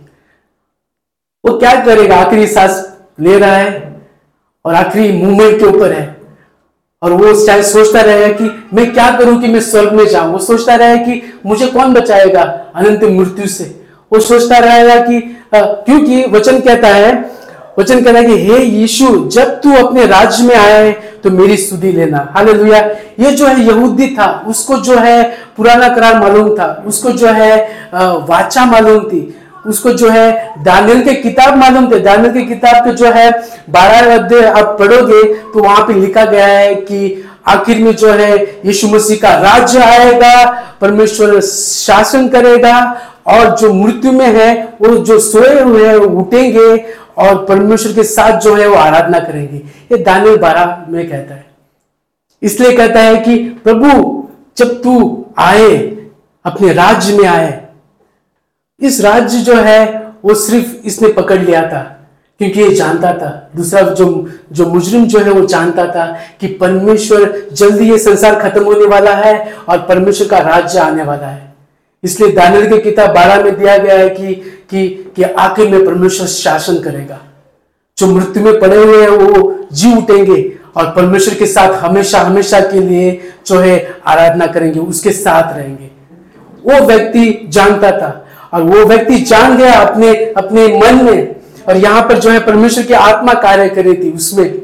[1.45, 2.17] वो क्या करेगा?
[2.17, 4.01] आखिरी सांस ले रहा है
[4.65, 6.20] और आखिरी मूवमेंट के ऊपर है।
[7.01, 10.31] और वो शायद सोचता रहेगा कि मैं क्या करूँ कि मैं स्वर्ग में जाऊँ?
[10.31, 12.41] वो सोचता रहे कि मुझे कौन बचाएगा
[12.75, 13.63] अनंत मृत्यु से?
[14.11, 15.19] वो सोचता रहेगा कि
[15.53, 17.13] क्योंकि वचन कहता है,
[17.79, 20.91] वचन कहता है कि, हे यीशु, जब तू अपने राज्य में आए
[21.23, 22.79] तो मेरी सुधी लेना। हालेलुया।
[23.19, 25.23] ये जो है यहूदी था, उसको जो है
[25.57, 27.57] पुराना करार मालूम था, उसको जो है
[28.29, 29.21] वाचा मालूम थी।
[29.67, 33.31] उसको जो है दानियल के किताब मालूम थे। दानियल के किताब के जो है
[33.69, 38.35] बारह अध्याय आप पढ़ोगे तो वहाँ पे लिखा गया है कि आखिर में जो है
[38.65, 40.45] यीशु मसीह का राज्य आएगा,
[40.81, 42.75] परमेश्वर शासन करेगा
[43.27, 46.85] और जो मृत्यु में है, वो जो सोए हुए हैं, वो उठेंगे
[47.17, 49.57] और परमेश्वर के साथ जो है वो आराधना करेंगे।
[49.91, 51.45] ये दानियल बारह में कहता है।
[52.41, 55.75] इसलिए कहता है कि प्रभु, जब तू आए,
[56.45, 57.60] अपने राज्य में आए
[58.81, 61.81] इस राज्य जो है, वो सिर्फ़ इसने पकड़ लिया था,
[62.39, 66.05] क्योंकि ये जानता था। दूसरा जो जो मुजरिम जो है, वो जानता था
[66.39, 71.27] कि परमेश्वर जल्दी ये संसार खत्म होने वाला है और परमेश्वर का राज्य आने वाला
[71.27, 71.53] है।
[72.03, 74.33] इसलिए दानियल की किताब बारह में दिया गया है कि
[74.69, 77.19] कि कि आखिर में परमेश्वर शासन करेगा।
[77.97, 80.41] जो मृत्यु में पड़े हुए हैं, वो जी उठेंगे
[80.75, 83.75] और परमेश्वर के साथ हमेशा हमेशा के लिए जो है
[84.07, 85.89] आराधना करेंगे, उसके साथ रहेंगे।
[86.65, 91.35] वो व्यक्ति जानता था और वो व्यक्ति जान गया अपने अपने मन में
[91.67, 94.59] और यहाँ पर जो है परमेश्वर की आत्मा कार्य कर रही थी उसमें।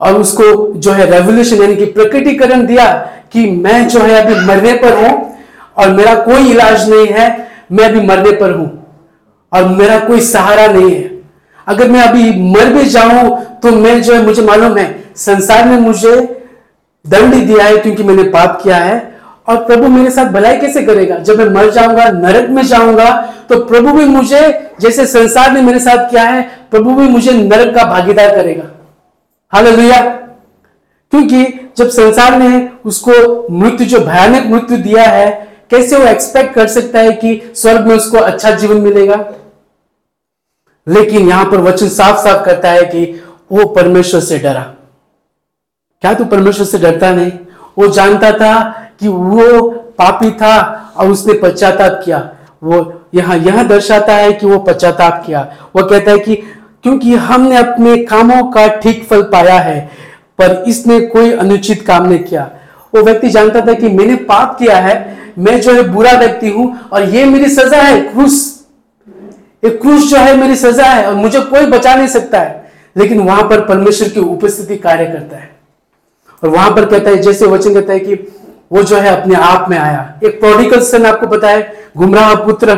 [0.00, 0.44] और उसको
[0.76, 2.86] जो है रेवोल्यूशन यानी कि प्रकटीकरण दिया
[3.32, 5.12] कि मैं जो है अभी मरने पर हूँ
[5.76, 8.68] और मेरा कोई इलाज नहीं है, मैं अभी मरने पर हूँ
[9.52, 11.10] और मेरा कोई सहारा नहीं है।
[11.66, 15.78] अगर मैं अभी मर भी जाऊँ तो मैं जो है, मुझे मालूम है, संसार ने
[15.80, 16.16] मुझे
[17.04, 19.11] दंड दिया है क्योंकि मैंने पाप किया है।
[19.48, 21.18] और प्रभु मेरे साथ भलाई कैसे करेगा?
[21.18, 23.10] जब मैं मर जाऊँगा, नरक में जाऊँगा
[23.48, 27.74] तो प्रभु भी मुझे जैसे संसार ने मेरे साथ किया है, प्रभु भी मुझे नरक
[27.74, 28.64] का भागीदार करेगा।
[29.52, 30.00] हालेलुया।
[31.12, 36.66] क्योंकि जब संसार ने उसको मृत्यु, जो भयानक मृत्यु दिया है, कैसे वो एक्सपेक्ट कर
[36.66, 39.24] सकता है कि स्वर्ग में उसको अच्छा जीवन मिलेगा?
[40.88, 44.62] लेकिन यहाँ पर वचन साफ़ साफ़ करता है कि वो परमेश्वर से डरा।
[46.02, 47.32] क्या तू परमेश्वर से डरता नहीं?
[47.78, 52.18] वो जानता था कि वो पापी था और उसने पश्चाताप किया।
[52.62, 55.40] वो यहाँ, यह दर्शाता है कि वो पश्चाताप किया।
[55.76, 56.34] वो कहता है कि
[56.82, 59.80] क्योंकि हमने अपने कामों का ठीक फल पाया है,
[60.38, 62.50] पर इसने कोई अनुचित काम नहीं किया।
[62.94, 64.94] वो व्यक्ति जानता था कि मैंने पाप किया है,
[65.38, 68.66] मैं जो है बुरा व्यक्ति हूँ और ये मेरी सजा है, क्रूस।
[69.64, 73.20] एक क्रूस जो है मेरी सजा है और मुझे कोई बचा नहीं सकता है। लेकिन
[73.20, 75.50] वहाँ पर परमेश्वर की उपस्थिति कार्य करता है।
[76.42, 78.14] और वहाँ पर कहता है, जैसे वचन कहता है कि
[78.72, 82.74] वो जो है अपने आप में आया। एक प्रोडिकल सन आपको पता है गुमराह पुत्र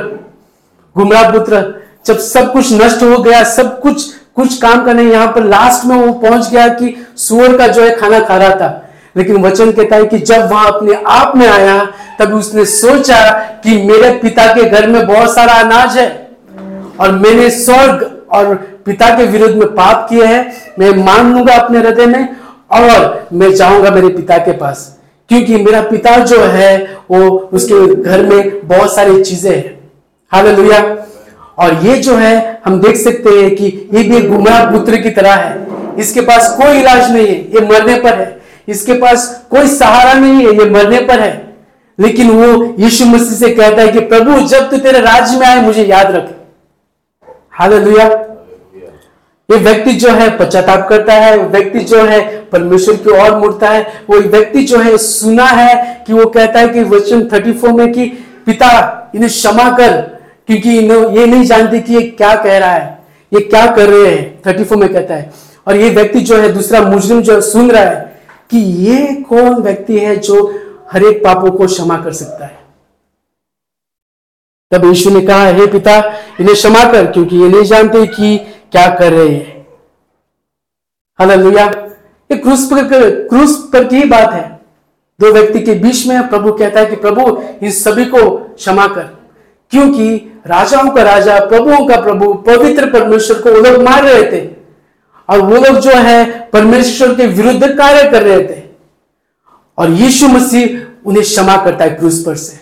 [0.96, 1.62] गुमराह पुत्र,
[2.06, 5.96] जब सब कुछ नष्ट हो गया, सब कुछ कुछ काम करने यहाँ पर लास्ट में
[5.96, 8.80] वो पहुँच गया कि सुअर का जो है खाना खा रहा था।
[9.16, 11.84] लेकिन वचन कहता है कि जब वहाँ अपने आप में आया,
[12.18, 13.18] तब उसने सोचा
[13.64, 16.08] कि मेरे पिता के घर में बहुत सारा अनाज है
[17.00, 18.54] और मैंने स्वर्ग और
[18.86, 22.28] पिता के विरुद्ध में पाप किए हैं। मैं मान लूँगा अपने हृदय में
[22.72, 24.90] और मैं जाऊँगा मेरे पिता के पास।
[25.28, 29.90] क्योंकि मेरा पिता जो है, वो उसके घर में बहुत सारी चीज़ें हैं।
[30.32, 31.06] हालेलुया।
[31.58, 35.32] और ये जो है, हम देख सकते हैं कि ये भी गुमराह पुत्र की तरह
[35.32, 35.66] है।
[35.98, 40.32] इसके पास कोई इलाज नहीं है, ये मरने पर है। इसके पास कोई सहारा नहीं
[40.32, 41.56] है, ये मरने पर है।
[42.00, 45.60] लेकिन वो यीशु मसीह से कहता है कि, प्रभु, जब तू तेरे राज्य में आए,
[45.60, 46.30] मुझे याद रख।
[47.52, 48.33] हालेलुया।
[49.48, 53.82] ये व्यक्ति जो है पश्चाताप करता है व्यक्ति जो है परमेश्वर की ओर मुड़ता है,
[54.10, 58.06] वो व्यक्ति जो है सुना है कि वो कहता है कि वचन 34 में कि
[58.46, 60.00] पिता, इन्हें क्षमा कर,
[60.48, 62.98] क्योंकि ये नहीं जानते कि ये क्या कह रहा है,
[63.32, 65.32] ये क्या कर रहे हैं 34 में कहता है।
[65.66, 69.98] और ये व्यक्ति जो है दूसरा मुजरिम जो सुन रहा है कि ये कौन व्यक्ति
[69.98, 70.42] है जो
[70.92, 72.62] हर एक पापों को क्षमा कर सकता है।
[74.72, 75.98] तब यीशु ने कहा, हे पिता,
[76.40, 78.36] इन्हें क्षमा कर, क्योंकि ये नहीं जानते कि
[78.74, 79.66] क्या कर रहे हैं?
[81.18, 81.64] हालेलुया।
[82.32, 84.60] ये क्रूस पर क्रूस पर की बात है।
[85.20, 89.02] दो व्यक्ति के बीच में प्रभु कहता है कि प्रभु इन सभी को क्षमा कर।
[89.70, 94.50] क्योंकि राजाओं का राजा, प्रभुओं का प्रभु, पवित्र परमेश्वर को वो लोग मार रहे थे।
[95.28, 98.62] और वो लोग जो है, परमेश्वर के विरुद्ध कार्य कर रहे थे।
[99.78, 102.60] और यीशु मसीह उन्हें क्षमा करता है क्रूस पर से।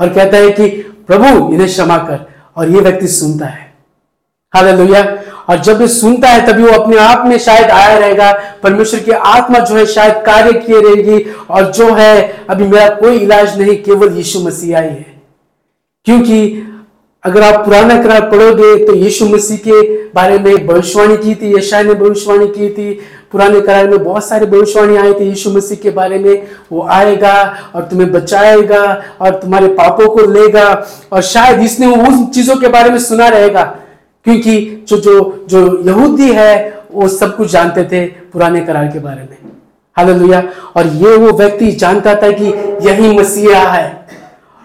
[0.00, 0.68] और कहता है कि,
[1.06, 3.71] प्रभु, इन्हें क्षमा कर। और ये व्यक्ति सुनता है।
[4.54, 9.00] हालेलुया। और जब ये सुनता है, तभी वो अपने आप में शायद आया रहेगा। परमेश्वर
[9.00, 13.60] की आत्मा जो है शायद कार्य किए रहेगी। और जो है, अभी मेरा कोई इलाज
[13.60, 15.22] नहीं, केवल यीशु मसीह आई है।
[16.04, 16.68] क्योंकि
[17.24, 21.82] अगर आप पुराना करार पढ़ोगे तो यीशु मसीह के बारे में भविष्यवाणी की थी यशाय
[21.82, 23.00] ने भविष्यवाणी की थी।
[23.32, 27.56] पुराने करार में बहुत सारी भविष्यवाणी आई थी यीशु मसीह के बारे में। वो आएगा
[27.74, 32.90] और तुम्हें बचाएगा और तुम्हारे पापों को लेगा। और शायद इसने उन चीज़ों के बारे
[32.90, 33.76] में सुना रहेगा।
[34.24, 39.22] क्योंकि जो जो जो यहूदी है, वो सब कुछ जानते थे पुराने करार के बारे
[39.22, 39.38] में।
[39.96, 40.42] हालेलुया।
[40.76, 42.44] और ये वो व्यक्ति जानता था कि
[42.88, 44.06] यही मसीहा है।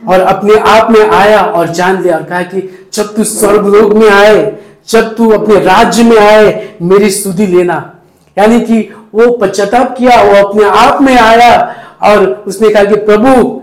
[0.08, 4.10] और अपने आप में आया और जान लिया और कहा कि जब तू स्वर्गलोक में
[4.10, 4.56] आए,
[4.90, 7.96] जब तू अपने राज्य में आए, मेरी स्तुति लेना।
[8.38, 13.62] यानी कि वो पश्चाताप किया, वो अपने आप में आया और उसने कहा कि प्रभु,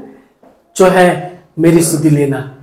[0.76, 2.53] जो है, मेरी स्तुति लेना।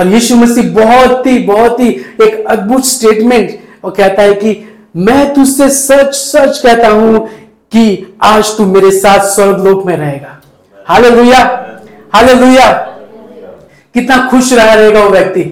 [0.00, 1.88] और यीशु मसीह बहुत ही बहुत ही
[2.22, 4.52] एक अद्भुत स्टेटमेंट और कहता है कि
[4.96, 7.26] मैं तुझसे सच सच कहता हूँ
[7.72, 7.82] कि
[8.22, 10.38] आज तू मेरे साथ स्वर्गलोक में रहेगा।
[10.86, 11.40] हाले लुया
[12.14, 12.70] हाले लुया
[13.94, 15.42] कितना खुश रहा रहेगा वो व्यक्ति।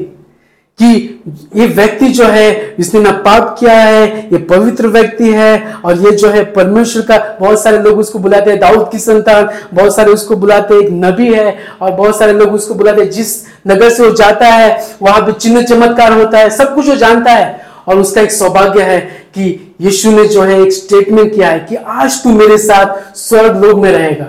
[0.82, 1.22] कि
[1.56, 6.10] ये व्यक्ति जो है इसने ना पाप किया है, ये पवित्र व्यक्ति है, और ये
[6.10, 10.12] जो है परमेश्वर का, बहुत सारे लोग उसको बुलाते हैं, दाऊद की संतान, बहुत सारे
[10.12, 13.90] उसको बुलाते हैं, एक नबी है, और बहुत सारे लोग उसको बुलाते हैं, जिस नगर
[13.90, 17.68] से वो जाता है, वहाँ पे चिन्ह चमत्कार होता है, सब कुछ वो जानता है।
[17.88, 19.00] और उसका एक सौभाग्य है
[19.34, 23.64] कि यीशु ने जो है एक स्टेटमेंट किया है कि आज तू मेरे साथ स्वर्ग
[23.64, 24.26] लोग में रहेगा।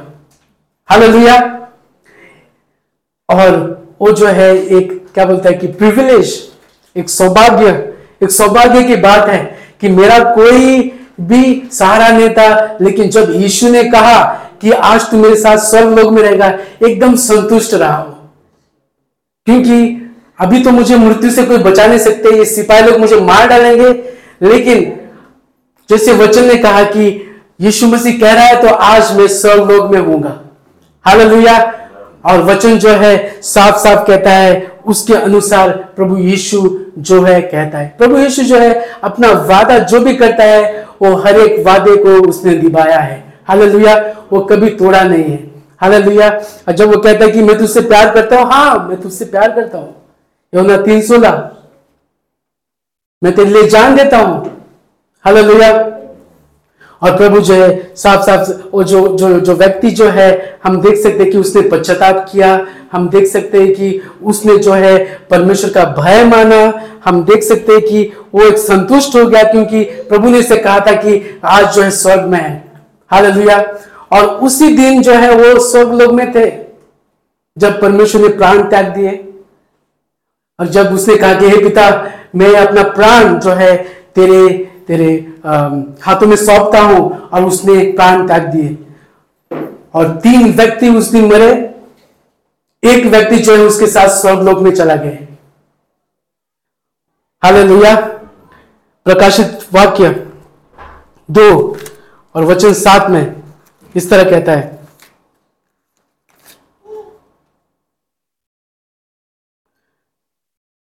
[0.86, 1.68] हालेलुया
[3.30, 6.34] और वो जो है एक, क्या बोलता है कि प्रिविलेज
[6.96, 7.72] एक सौभाग्य
[8.24, 9.40] एक सौभाग्य की बात है
[9.82, 10.80] कि मेरा कोई
[11.22, 14.24] भी सहारा नहीं था, लेकिन जब यीशु ने कहा
[14.62, 16.48] कि आज तू मेरे साथ स्वर्ग लोग में रहेगा,
[16.84, 18.16] एकदम संतुष्ट रहा हूँ।
[19.48, 23.48] क्योंकि अभी तो मुझे मृत्यु से कोई बचा नहीं सकते, ये सिपाही लोग मुझे मार
[23.48, 23.90] डालेंगे,
[24.44, 24.84] लेकिन
[25.90, 27.08] जैसे वचन ने कहा कि
[27.62, 30.40] यीशु मसीह कह रहा है तो आज मैं स्वर्ग लोग में हूँगा
[31.06, 31.58] हालेलुया।
[32.30, 36.62] और वचन जो है साफ़ साफ़ कहता है, उसके अनुसार प्रभु यीशु
[37.00, 41.16] जो है कहता है। प्रभु यीशु जो है, अपना वादा जो भी करता है, वो
[41.16, 43.96] हर एक वादे को उसने निभाया है। हालेलुया,
[44.34, 45.38] वो कभी तोड़ा नहीं है।
[45.82, 46.30] हालेलुया,
[46.68, 49.52] और जब वो कहता है कि मैं तुझसे प्यार करता हूँ हाँ मैं तुझसे प्यार
[49.52, 49.96] करता हूँ।
[50.54, 51.50] योना तीन सोलह,
[53.22, 54.52] मैं तेरे लिए जान देता हूँ।
[55.26, 55.72] हालेलुया
[57.04, 61.04] और प्रभु जो है साफ़ साफ़ वो जो जो जो व्यक्ति जो है, हम देख
[61.04, 65.70] सकते हैं कि उसने पश्चाताप किया, हम देख सकते हैं कि उसने जो है परमेश्वर
[65.70, 70.30] का भय माना, हम देख सकते हैं कि वो एक संतुष्ट हो गया क्योंकि प्रभु
[70.30, 72.72] ने इसे कहा था कि आज जो है स्वर्ग में है।
[73.12, 73.60] हालेलुया।
[74.12, 76.52] और उसी दिन जो है वो स्वर्ग लोग में थे,
[77.58, 79.34] जब परमेश्वर ने प्राण त्याग दिए।
[80.60, 83.78] और जब उसने कहा कि, हे पिता, मैं अपना प्राण जो है
[84.16, 85.12] तेरे तेरे
[86.04, 88.78] हाथों में सौंपता हूँ और उसने एक प्राण त्याग दिए।
[89.96, 91.52] और तीन व्यक्ति उस दिन मरे।
[92.84, 95.28] एक व्यक्ति जो है उसके साथ स्वर्गलोक में चला गया।
[97.44, 97.96] हाले लोहिया
[99.06, 100.10] प्रकाशित वाक्य
[101.30, 101.78] दो
[102.36, 103.36] और वचन सात में
[103.96, 104.79] इस तरह कहता है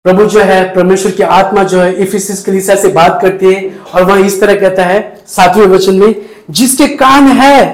[0.07, 4.03] प्रभु जो है परमेश्वर की आत्मा जो है इफिसिस कलीसिया से बात करती है और
[4.03, 6.15] वह इस तरह कहता है सातवें वचन में
[6.51, 7.65] जिसके कान है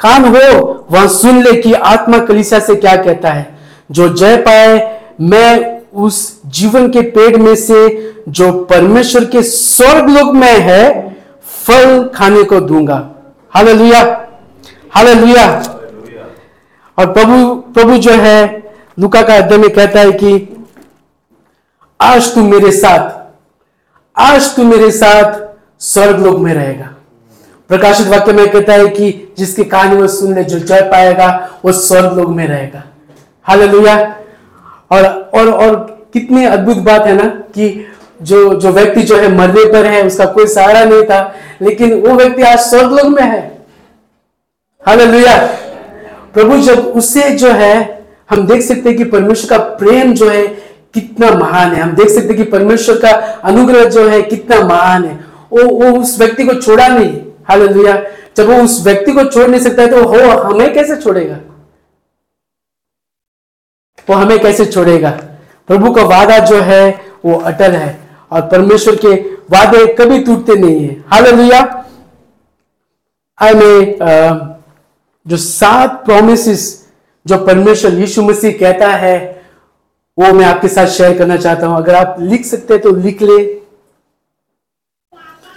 [0.00, 3.58] कान हो वह सुन ले कि आत्मा कलीसिया से क्या कहता है।
[3.90, 10.34] जो जय पाए मैं उस जीवन के पेड़ में से जो परमेश्वर के स्वर्ग लोक
[10.34, 11.16] में है
[11.66, 13.14] फल खाने को दूँगा।
[13.50, 14.26] हालेलुया।
[14.90, 15.62] हालेलुया।
[16.98, 18.62] और प्रभु प्रभु जो है
[18.98, 20.53] लुका का अध्यय में कहता है कि
[22.00, 23.10] आज तू मेरे साथ,
[24.20, 25.40] आज तू मेरे साथ
[25.80, 26.90] स्वर्ग लोक में रहेगा।
[27.68, 31.72] प्रकाशित वाक्य में कहता है कि जिसके कान में सुन ले जो जय पाएगा, वो
[31.72, 32.84] स्वर्ग लोक में रहेगा।
[33.42, 34.16] हालेलुया।
[34.92, 35.04] और
[35.34, 35.76] और और
[36.12, 37.86] कितनी अद्भुत बात है ना कि
[38.22, 42.14] जो जो व्यक्ति जो है मरने पर है, उसका कोई सहारा नहीं था, लेकिन वो
[42.14, 43.58] व्यक्ति आज स्वर्ग लोक में है।
[44.86, 45.46] हालेलुया।
[46.34, 50.63] प्रभु, जब उसे जो है, हम देख सकते हैं कि परमेश्वर का प्रेम जो है
[50.94, 53.10] कितना महान है। हम देख सकते कि परमेश्वर का
[53.44, 55.14] अनुग्रह जो है, कितना महान है।
[55.52, 57.96] वो वो उस व्यक्ति को छोड़ा नहीं। हालेलुया।
[58.36, 61.38] जब वो उस व्यक्ति को छोड़ नहीं सकता है तो हो, हमें कैसे छोड़ेगा?
[64.10, 65.10] वो हमें कैसे छोड़ेगा?
[65.68, 67.98] प्रभु का वादा जो है, वो अटल है
[68.32, 69.14] और परमेश्वर के
[69.50, 71.60] वादे कभी टूटते नहीं है। हालेलुया।
[73.38, 73.54] आई
[75.26, 76.48] जो सात प्रोमिस
[77.26, 79.16] जो परमेश्वर यीशु मसीह कहता है
[80.18, 83.22] वो मैं आपके साथ शेयर करना चाहता हूँ। अगर आप लिख सकते हैं तो लिख
[83.22, 83.42] ले।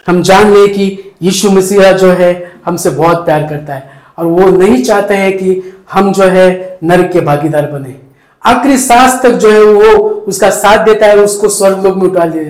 [0.07, 2.31] हम जान ले कि यीशु मसीहा जो है
[2.65, 7.11] हमसे बहुत प्यार करता है और वो नहीं चाहते हैं कि हम जो है नरक
[7.11, 7.95] के भागीदार बने।
[8.43, 12.23] आखिरी सांस तक जो है वो उसका साथ देता है उसको स्वर्ग लोग में उठा
[12.25, 12.45] ले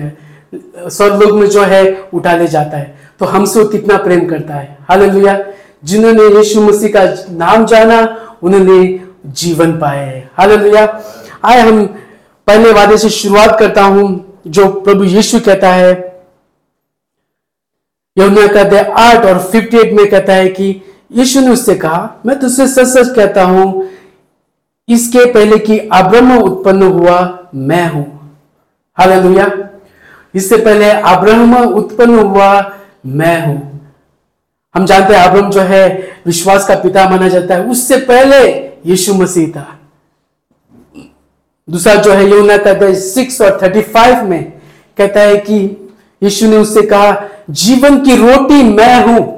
[0.90, 1.82] स्वर्ग लोग में जो है
[2.14, 5.38] उठा ले जाता है। तो हमसे वो कितना प्रेम करता है। हालेलुया।
[5.84, 7.98] जिन्होंने यीशु मसीह का नाम जाना,
[8.42, 8.78] उन्होंने
[9.26, 10.86] जीवन पाया है। हालेलुया।
[11.42, 11.84] आए, हम
[12.46, 15.92] पहले वादे से शुरुआत करता हूँ, जो प्रभु यीशु कहता है।
[18.16, 22.20] यमुना कहते हैं आठ और फिफ्टी एट में कहता है कि यीशु ने उससे कहा,
[22.26, 23.88] मैं तुझसे सच सच कहता हूँ,
[24.88, 28.04] इसके पहले कि अब्रह्म उत्पन्न हुआ, मैं हूँ।
[28.98, 29.50] हालेलुया।
[30.34, 32.72] इससे पहले अब्रह्म उत्पन्न हुआ,
[33.06, 33.80] मैं हूँ।
[34.74, 35.88] हम जानते हैं अब्रह्म जो है,
[36.26, 38.46] विश्वास का पिता माना जाता है, उससे पहले
[38.90, 39.77] यीशु मसीह था।
[41.70, 44.52] दूसरा जो है यमुना कहता है सिक्स और थर्टी फाइव में
[44.98, 45.56] कहता है कि
[46.22, 47.16] यीशु ने उससे कहा,
[47.50, 49.34] जीवन की रोटी मैं हूँ।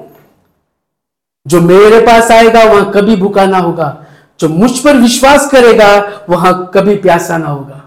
[1.47, 4.07] जो मेरे पास आएगा, वहाँ कभी भूखा ना होगा।
[4.41, 5.91] जो मुझ पर विश्वास करेगा,
[6.29, 7.83] वहाँ कभी प्यासा ना होगा।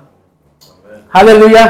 [1.13, 1.65] हालेलुया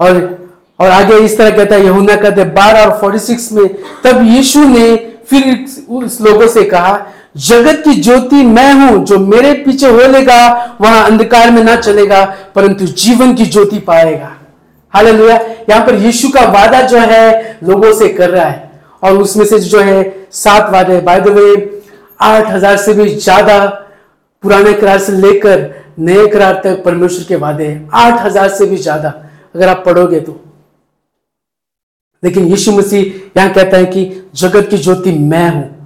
[0.00, 0.38] और
[0.80, 3.66] और आगे इस तरह कहता है यहुना कहते बारह और फोर्टी सिक्स में,
[4.04, 4.96] तब यीशु ने
[5.30, 6.96] फिर उस लोगों से कहा
[7.38, 12.24] जगत की ज्योति मैं हूँ, जो मेरे पीछे हो लेगा वहाँ अंधकार में ना चलेगा,
[12.54, 14.34] परंतु जीवन की ज्योति पाएगा।
[14.94, 15.36] हालेलुया।
[15.70, 18.70] यहाँ पर यीशु का वादा जो है, लोगों से कर रहा है।
[19.02, 21.82] और उसमें से जो है, सात वादे बाय द वे
[22.20, 23.64] आठ हज़ार से भी ज़्यादा
[24.44, 25.70] पुराने करार से लेकर
[26.00, 29.08] नए करार तक परमेश्वर के वादे हैं। आठ हज़ार से भी ज़्यादा,
[29.54, 30.40] अगर आप पढ़ोगे तो।
[32.22, 33.02] लेकिन यीशु मसीह
[33.36, 35.77] यहाँ कहता है कि जगत की ज्योति मैं हूँ।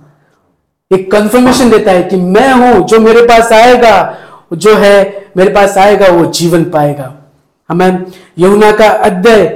[0.93, 4.19] एक कंफर्मेशन देता है कि मैं हूँ, जो मेरे पास आएगा,
[4.53, 7.13] जो है, मेरे पास आएगा, वो जीवन पाएगा।
[7.69, 8.07] हमें
[8.39, 9.47] यमुना का अध्याय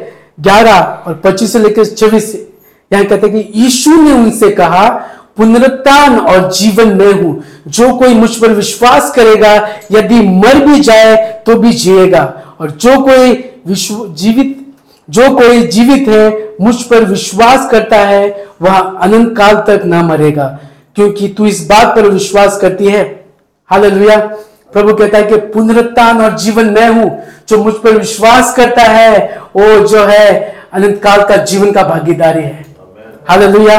[0.40, 2.35] ग्यारह और पच्चीस से लेकर छब्बीस,
[2.92, 4.88] यहाँ कहते हैं कि यीशु ने उनसे कहा,
[5.37, 9.55] पुनरुत्थान और जीवन में हूँ। जो कोई मुझ पर विश्वास करेगा,
[9.92, 12.22] यदि मर भी जाए तो भी जिएगा।
[12.61, 13.33] और जो कोई
[13.66, 14.75] विश्व, जीवित,
[15.09, 20.59] जो कोई जीवित है, मुझ पर विश्वास करता है, वह अनंत काल तक ना मरेगा।
[20.97, 23.05] क्योंकि तू इस बात पर विश्वास करती है।
[23.71, 24.17] हालेलुया।
[24.73, 27.11] प्रभु कहता है कि पुनरुत्थान और जीवन मैं हूँ,
[27.49, 32.43] जो मुझ पर विश्वास करता है वो जो है अनंत काल का जीवन का भागीदारी
[32.43, 32.65] है।
[33.29, 33.79] हालेलुया।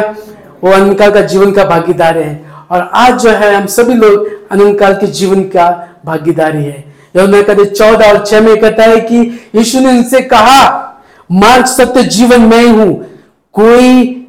[0.63, 4.51] वो अनंत काल का जीवन का भागीदारी है। और आज जो है हम सभी लोग
[4.51, 5.69] अनंत काल के जीवन का
[6.05, 6.85] भागीदारी है।
[7.17, 9.19] कहते चौदह और छह में कहता है कि
[9.55, 10.83] यीशु ने इनसे कहा,
[11.31, 12.93] मार्ग सत्य जीवन में हूँ।
[13.55, 14.26] कोई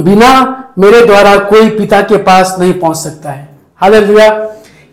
[0.00, 3.48] बिना मेरे द्वारा कोई पिता के पास नहीं पहुँच सकता है।
[3.80, 4.28] हालेलुया।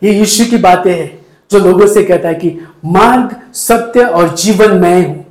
[0.04, 2.50] ये यीशु की बातें हैं जो लोगों से कहता है कि
[2.86, 5.26] मार्ग, सत्य और जीवन मैं हूँ।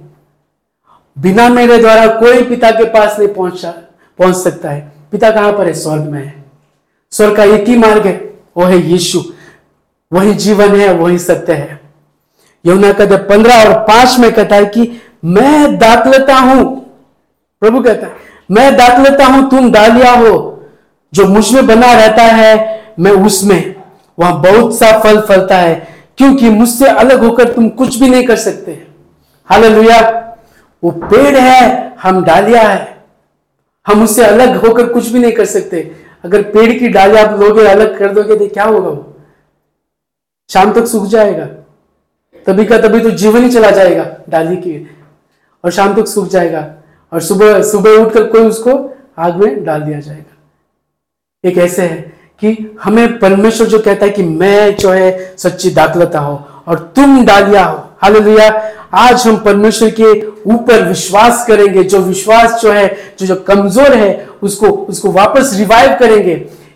[1.16, 3.70] बिना मेरे द्वारा कोई पिता के पास नहीं पहुँचा,
[4.18, 4.80] पहुँच सकता है।
[5.12, 5.72] पिता कहाँ पर है?
[5.74, 6.44] स्वर्ग में है।
[7.12, 8.14] स्वर्ग का एक ही मार्ग है,
[8.56, 9.22] वो है यीशु।
[10.12, 11.80] वही जीवन है, वही सत्य है।
[12.64, 14.90] यमुना कहते पंद्रह और पाँच में कहता है कि
[15.24, 16.74] मैं दाखलता हूँ,
[17.62, 20.64] प्रभु कहता है मैं दाखलता हूँ, तुम डालिया हो।
[21.14, 23.74] जो मुझमें बना रहता है, मैं उसमें।
[24.18, 28.36] वहाँ बहुत सा फल फलता है, क्योंकि मुझसे अलग होकर तुम कुछ भी नहीं कर
[28.36, 28.86] सकते।
[29.44, 30.22] हालेलुया।
[30.84, 33.04] वो पेड़ है, हम डालिया है।
[33.86, 37.66] हम उससे अलग होकर कुछ भी नहीं कर सकते। अगर पेड़ की डाली आप लोगे,
[37.66, 39.16] अलग कर दोगे तो क्या होगा वो?
[40.48, 41.44] शाम तक सूख जाएगा।
[42.46, 44.90] तभी का तभी तो जीवन ही चला जाएगा डाली की।
[45.64, 46.75] और शाम तक सूख जाएगा।
[47.12, 48.72] और सुबह सुबह उठकर कोई उसको
[49.18, 51.96] आग में डाल दिया जाएगा। एक ऐसे है
[52.40, 57.24] कि हमें परमेश्वर जो कहता है कि मैं जो है सच्ची दाखलता हो और तुम
[57.24, 58.48] डालिया हो। हालेलुया।
[58.94, 62.86] आज हम परमेश्वर के ऊपर विश्वास करेंगे, जो विश्वास जो है,
[63.18, 66.34] जो जो कमज़ोर है, उसको उसको वापस रिवाइव करेंगे।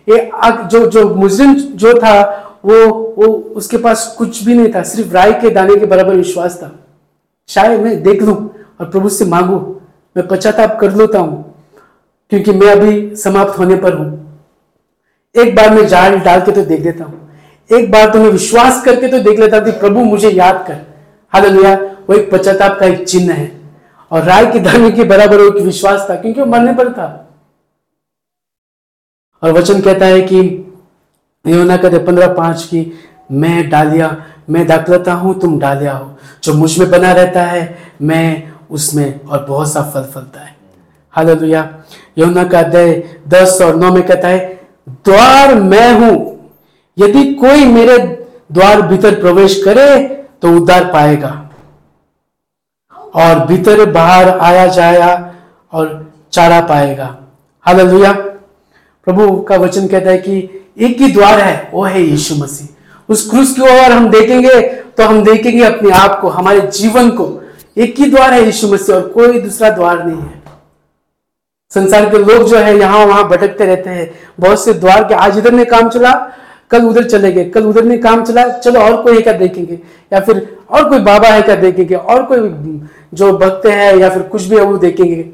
[0.09, 0.29] ये
[0.71, 2.21] जो जो मुस्लिम जो था,
[2.65, 2.75] वो
[3.17, 6.71] वो उसके पास कुछ भी नहीं था, सिर्फ़ राय के दाने के बराबर विश्वास था।
[7.49, 9.59] शायद मैं देख लू और प्रभु से मांगू।
[10.15, 11.43] मैं पश्चाताप कर लेता हूँ,
[12.31, 14.09] क्योंकि मैं अभी समाप्त होने पर हूँ।
[15.35, 17.29] एक बार मैं जाल डाल के तो देख देता हूँ।
[17.69, 20.79] एक बार तो मैं विश्वास करके तो देख लेता हूँ प्रभु मुझे याद कर।
[21.33, 23.51] हालेलुया, वो एक पश्चाताप का एक चिन्ह है।
[24.11, 27.07] और राय के दाने के बराबर एक विश्वास था, क्योंकि वो मरने पर था।
[29.43, 30.39] और वचन कहता है कि
[31.45, 32.91] योना कहते पंद्रह पाँच की,
[33.31, 34.15] मैं डालिया,
[34.49, 39.71] मैं दाखलता हूँ, तुम डालिया हो जो मुझमें बना रहता है, मैं उसमें और बहुत
[39.73, 40.55] सा फल फलता है।
[41.13, 41.61] हालेलुया।
[42.17, 42.93] यमुना का अध्याय
[43.27, 44.39] दस और नौ में कहता है,
[44.87, 46.15] द्वार मैं हूँ।
[46.97, 47.97] यदि कोई मेरे
[48.51, 49.97] द्वार भीतर प्रवेश करे
[50.41, 51.37] तो उद्धार पाएगा।
[53.15, 55.09] और भीतर बाहर आया जाया
[55.73, 57.15] और चारा पाएगा।
[57.65, 58.11] हालेलुया।
[59.07, 60.37] प्रभु का वचन कहता है कि
[60.79, 62.67] एक ही द्वार है, वो है यीशु मसीह।
[63.09, 64.61] उस क्रूस की ओर हम देखेंगे
[64.91, 67.40] तो हम देखेंगे अपने आप को, हमारे जीवन को
[67.77, 70.41] एक ही द्वार है यीशु मसीह और कोई दूसरा द्वार नहीं है।
[71.73, 75.37] संसार के लोग जो है, यहाँ वहाँ भटकते रहते हैं। बहुत से द्वार के आज
[75.37, 76.31] इधर ने काम चला,
[76.71, 79.79] कल उधर चले गए। कल उधर ने काम चला, चलो और कोई क्या देखेंगे?
[80.13, 81.95] या फिर और कोई बाबा है क्या देखेंगे?
[81.95, 82.39] और कोई
[83.13, 85.29] जो भक्त है, या फिर कुछ भी है, वो देखेंगे।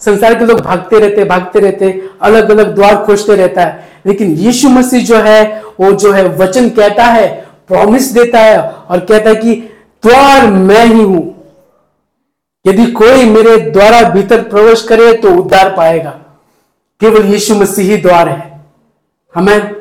[0.00, 4.68] संसार के लोग भागते रहते भागते रहते अलग अलग द्वार खोजते रहता है। लेकिन यीशु
[4.68, 9.36] मसीह जो है, वो जो है, वचन कहता है प्रॉमिस देता है, और कहता है
[9.36, 9.54] कि,
[10.02, 11.37] द्वार मैं ही हूँ।
[12.64, 16.10] यदि कोई मेरे द्वारा भीतर प्रवेश करे तो उद्धार पाएगा।
[17.00, 18.60] केवल यीशु मसीह ही द्वार है।
[19.34, 19.74] हमें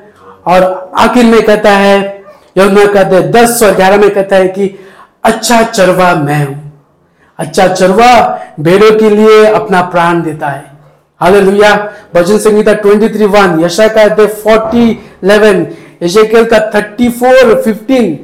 [0.47, 0.63] और
[0.99, 1.97] आखिर में कहता है
[2.57, 4.67] यमुना कहते हैं दस और ग्यारह में कहता है कि
[5.23, 6.55] अच्छा चरवा मैं हूँ।
[7.39, 8.13] अच्छा चरवा
[8.59, 10.65] भेड़ों के लिए अपना प्राण देता है।
[11.21, 11.73] हालेलुया।
[12.13, 15.65] भजन संगीता 23 वन यशा का फोर्टी इलेवन
[16.03, 18.17] यशेकेल का 34 15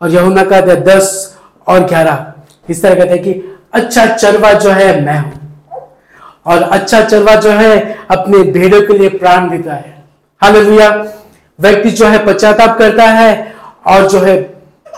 [0.00, 1.36] और यहुना का दस
[1.66, 2.32] और ग्यारह।
[2.68, 3.32] इस तरह कहते हैं कि
[3.74, 5.32] अच्छा चरवा जो है मैं हूँ।
[6.46, 10.04] और अच्छा चरवा जो है अपने भेड़ों के लिए प्राण देता है।
[10.42, 10.88] हालेलुया।
[11.60, 13.54] व्यक्ति जो है पश्चाताप करता है
[13.86, 14.42] और जो है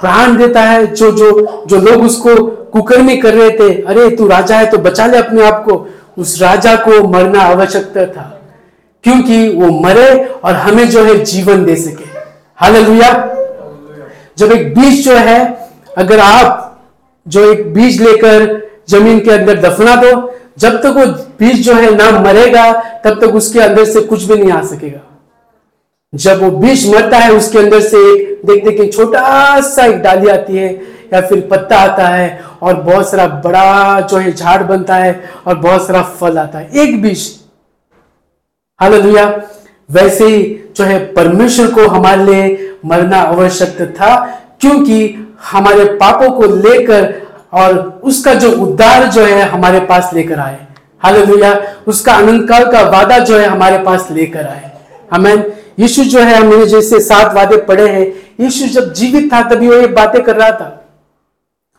[0.01, 4.57] प्राण देता है। जो जो जो लोग उसको कुकर्मी कर रहे थे, अरे, तू राजा
[4.57, 5.87] है तो बचा ले अपने आप को।
[6.19, 8.41] उस राजा को मरना आवश्यकता था,
[9.05, 12.05] क्योंकि वो मरे और हमें जो है जीवन दे सके।
[12.57, 13.37] हालेलुया।
[14.39, 15.69] जब एक बीज जो है,
[15.99, 16.63] अगर आप
[17.29, 21.07] जो एक बीज लेकर ज़मीन के अंदर दफना दो। जब तक वो
[21.39, 22.73] बीज जो है ना मरेगा,
[23.05, 25.01] तब तक उसके अंदर से कुछ भी नहीं आ सकेगा।
[26.15, 30.29] जब वो बीज मरता है, उसके अंदर से एक देखते कि छोटा सा एक डाली
[30.29, 34.95] आती है, या फिर पत्ता आता है, और बहुत सारा बड़ा जो है झाड़ बनता
[34.95, 37.41] है, और बहुत सारा फल आता है। एक बीज।
[38.81, 39.43] हालेलुया।
[39.91, 46.43] वैसे ही जो है परमेश्वर को हमारे लिए मरना आवश्यक था, क्योंकि हमारे पापों को
[46.43, 47.15] लेकर
[47.53, 50.59] और उसका जो उद्धार जो है हमारे पास लेकर आए।
[50.99, 54.71] हालेलुया। उसका अनंत काल का वादा जो है हमारे पास लेकर आए।
[55.13, 58.07] हमें यीशु जो है, हमने जैसे सात वादे पढ़े हैं,
[58.41, 60.85] यीशु जब जीवित था तभी वो ये बातें कर रहा था।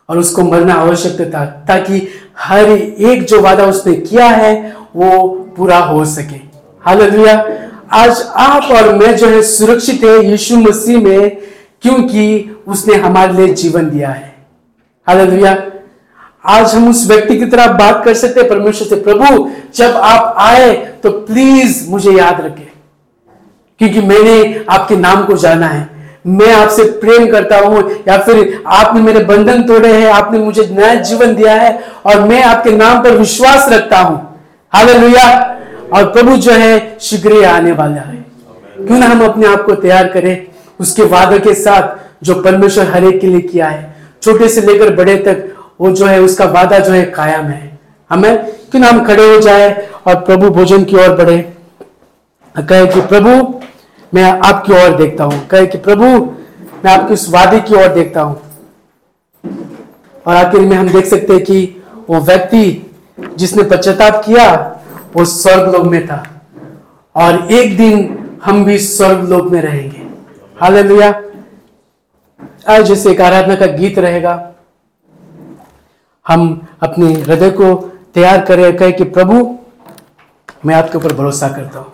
[0.08, 5.78] और उसको मरना आवश्यक था, ताकि हर एक जो वादा उसने किया है, वो पूरा
[5.78, 6.36] हो सके।
[6.80, 7.48] हालेलुया।
[7.92, 11.36] आज आप और मैं जो है सुरक्षित है, यीशु मसीह में
[11.82, 14.36] क्योंकि उसने हमारे लिए जीवन दिया है।
[15.08, 15.56] हालेलुया
[16.46, 20.34] आज हम उस व्यक्ति की तरह बात कर सकते हैं, परमेश्वर से, प्रभु, जब आप
[20.38, 22.66] आए तो प्लीज़ मुझे याद रखें।
[23.78, 25.88] क्योंकि मैंने आपके नाम को जाना है।
[26.26, 30.94] मैं आपसे प्रेम करता हूँ, या फिर आपने मेरे बंधन तोड़े हैं, आपने मुझे नया
[30.94, 34.40] जीवन दिया है, और मैं आपके नाम पर विश्वास रखता हूँ।
[34.72, 35.58] हालेलुया
[35.92, 38.24] और प्रभु जो है, शीघ्र आने वाला है।
[38.86, 40.46] क्यों ना हम अपने आप को तैयार करें?
[40.80, 44.94] उसके वादे के साथ जो परमेश्वर हर एक के लिए किया है, छोटे से लेकर
[44.94, 47.78] बड़े तक, वो जो है, उसका वादा जो है, कायम है।
[48.10, 51.52] हमें क्यों हम खड़े हो जाए और प्रभु भोजन की ओर बढ़े।
[52.58, 53.60] कहे कि प्रभु,
[54.14, 56.04] मैं आपकी ओर देखता हूँ। कहे कि प्रभु,
[56.84, 58.42] मैं आपके उस वादे की ओर देखता हूँ।
[60.26, 62.90] और आखिर में हम देख सकते हैं कि वो व्यक्ति
[63.36, 64.78] जिसने पश्चाताप किया,
[65.16, 66.26] वो स्वर्ग लोक में था।
[67.14, 70.07] और एक दिन हम भी स्वर्ग लोक में रहेंगे।
[70.60, 71.08] हालेलुया।
[72.68, 74.32] आज इस एक आराधना का गीत रहेगा।
[76.26, 77.74] हम अपने हृदय को
[78.14, 79.58] तैयार करें, कहे कि प्रभु,
[80.66, 81.92] मैं आपके ऊपर भरोसा करता हूँ।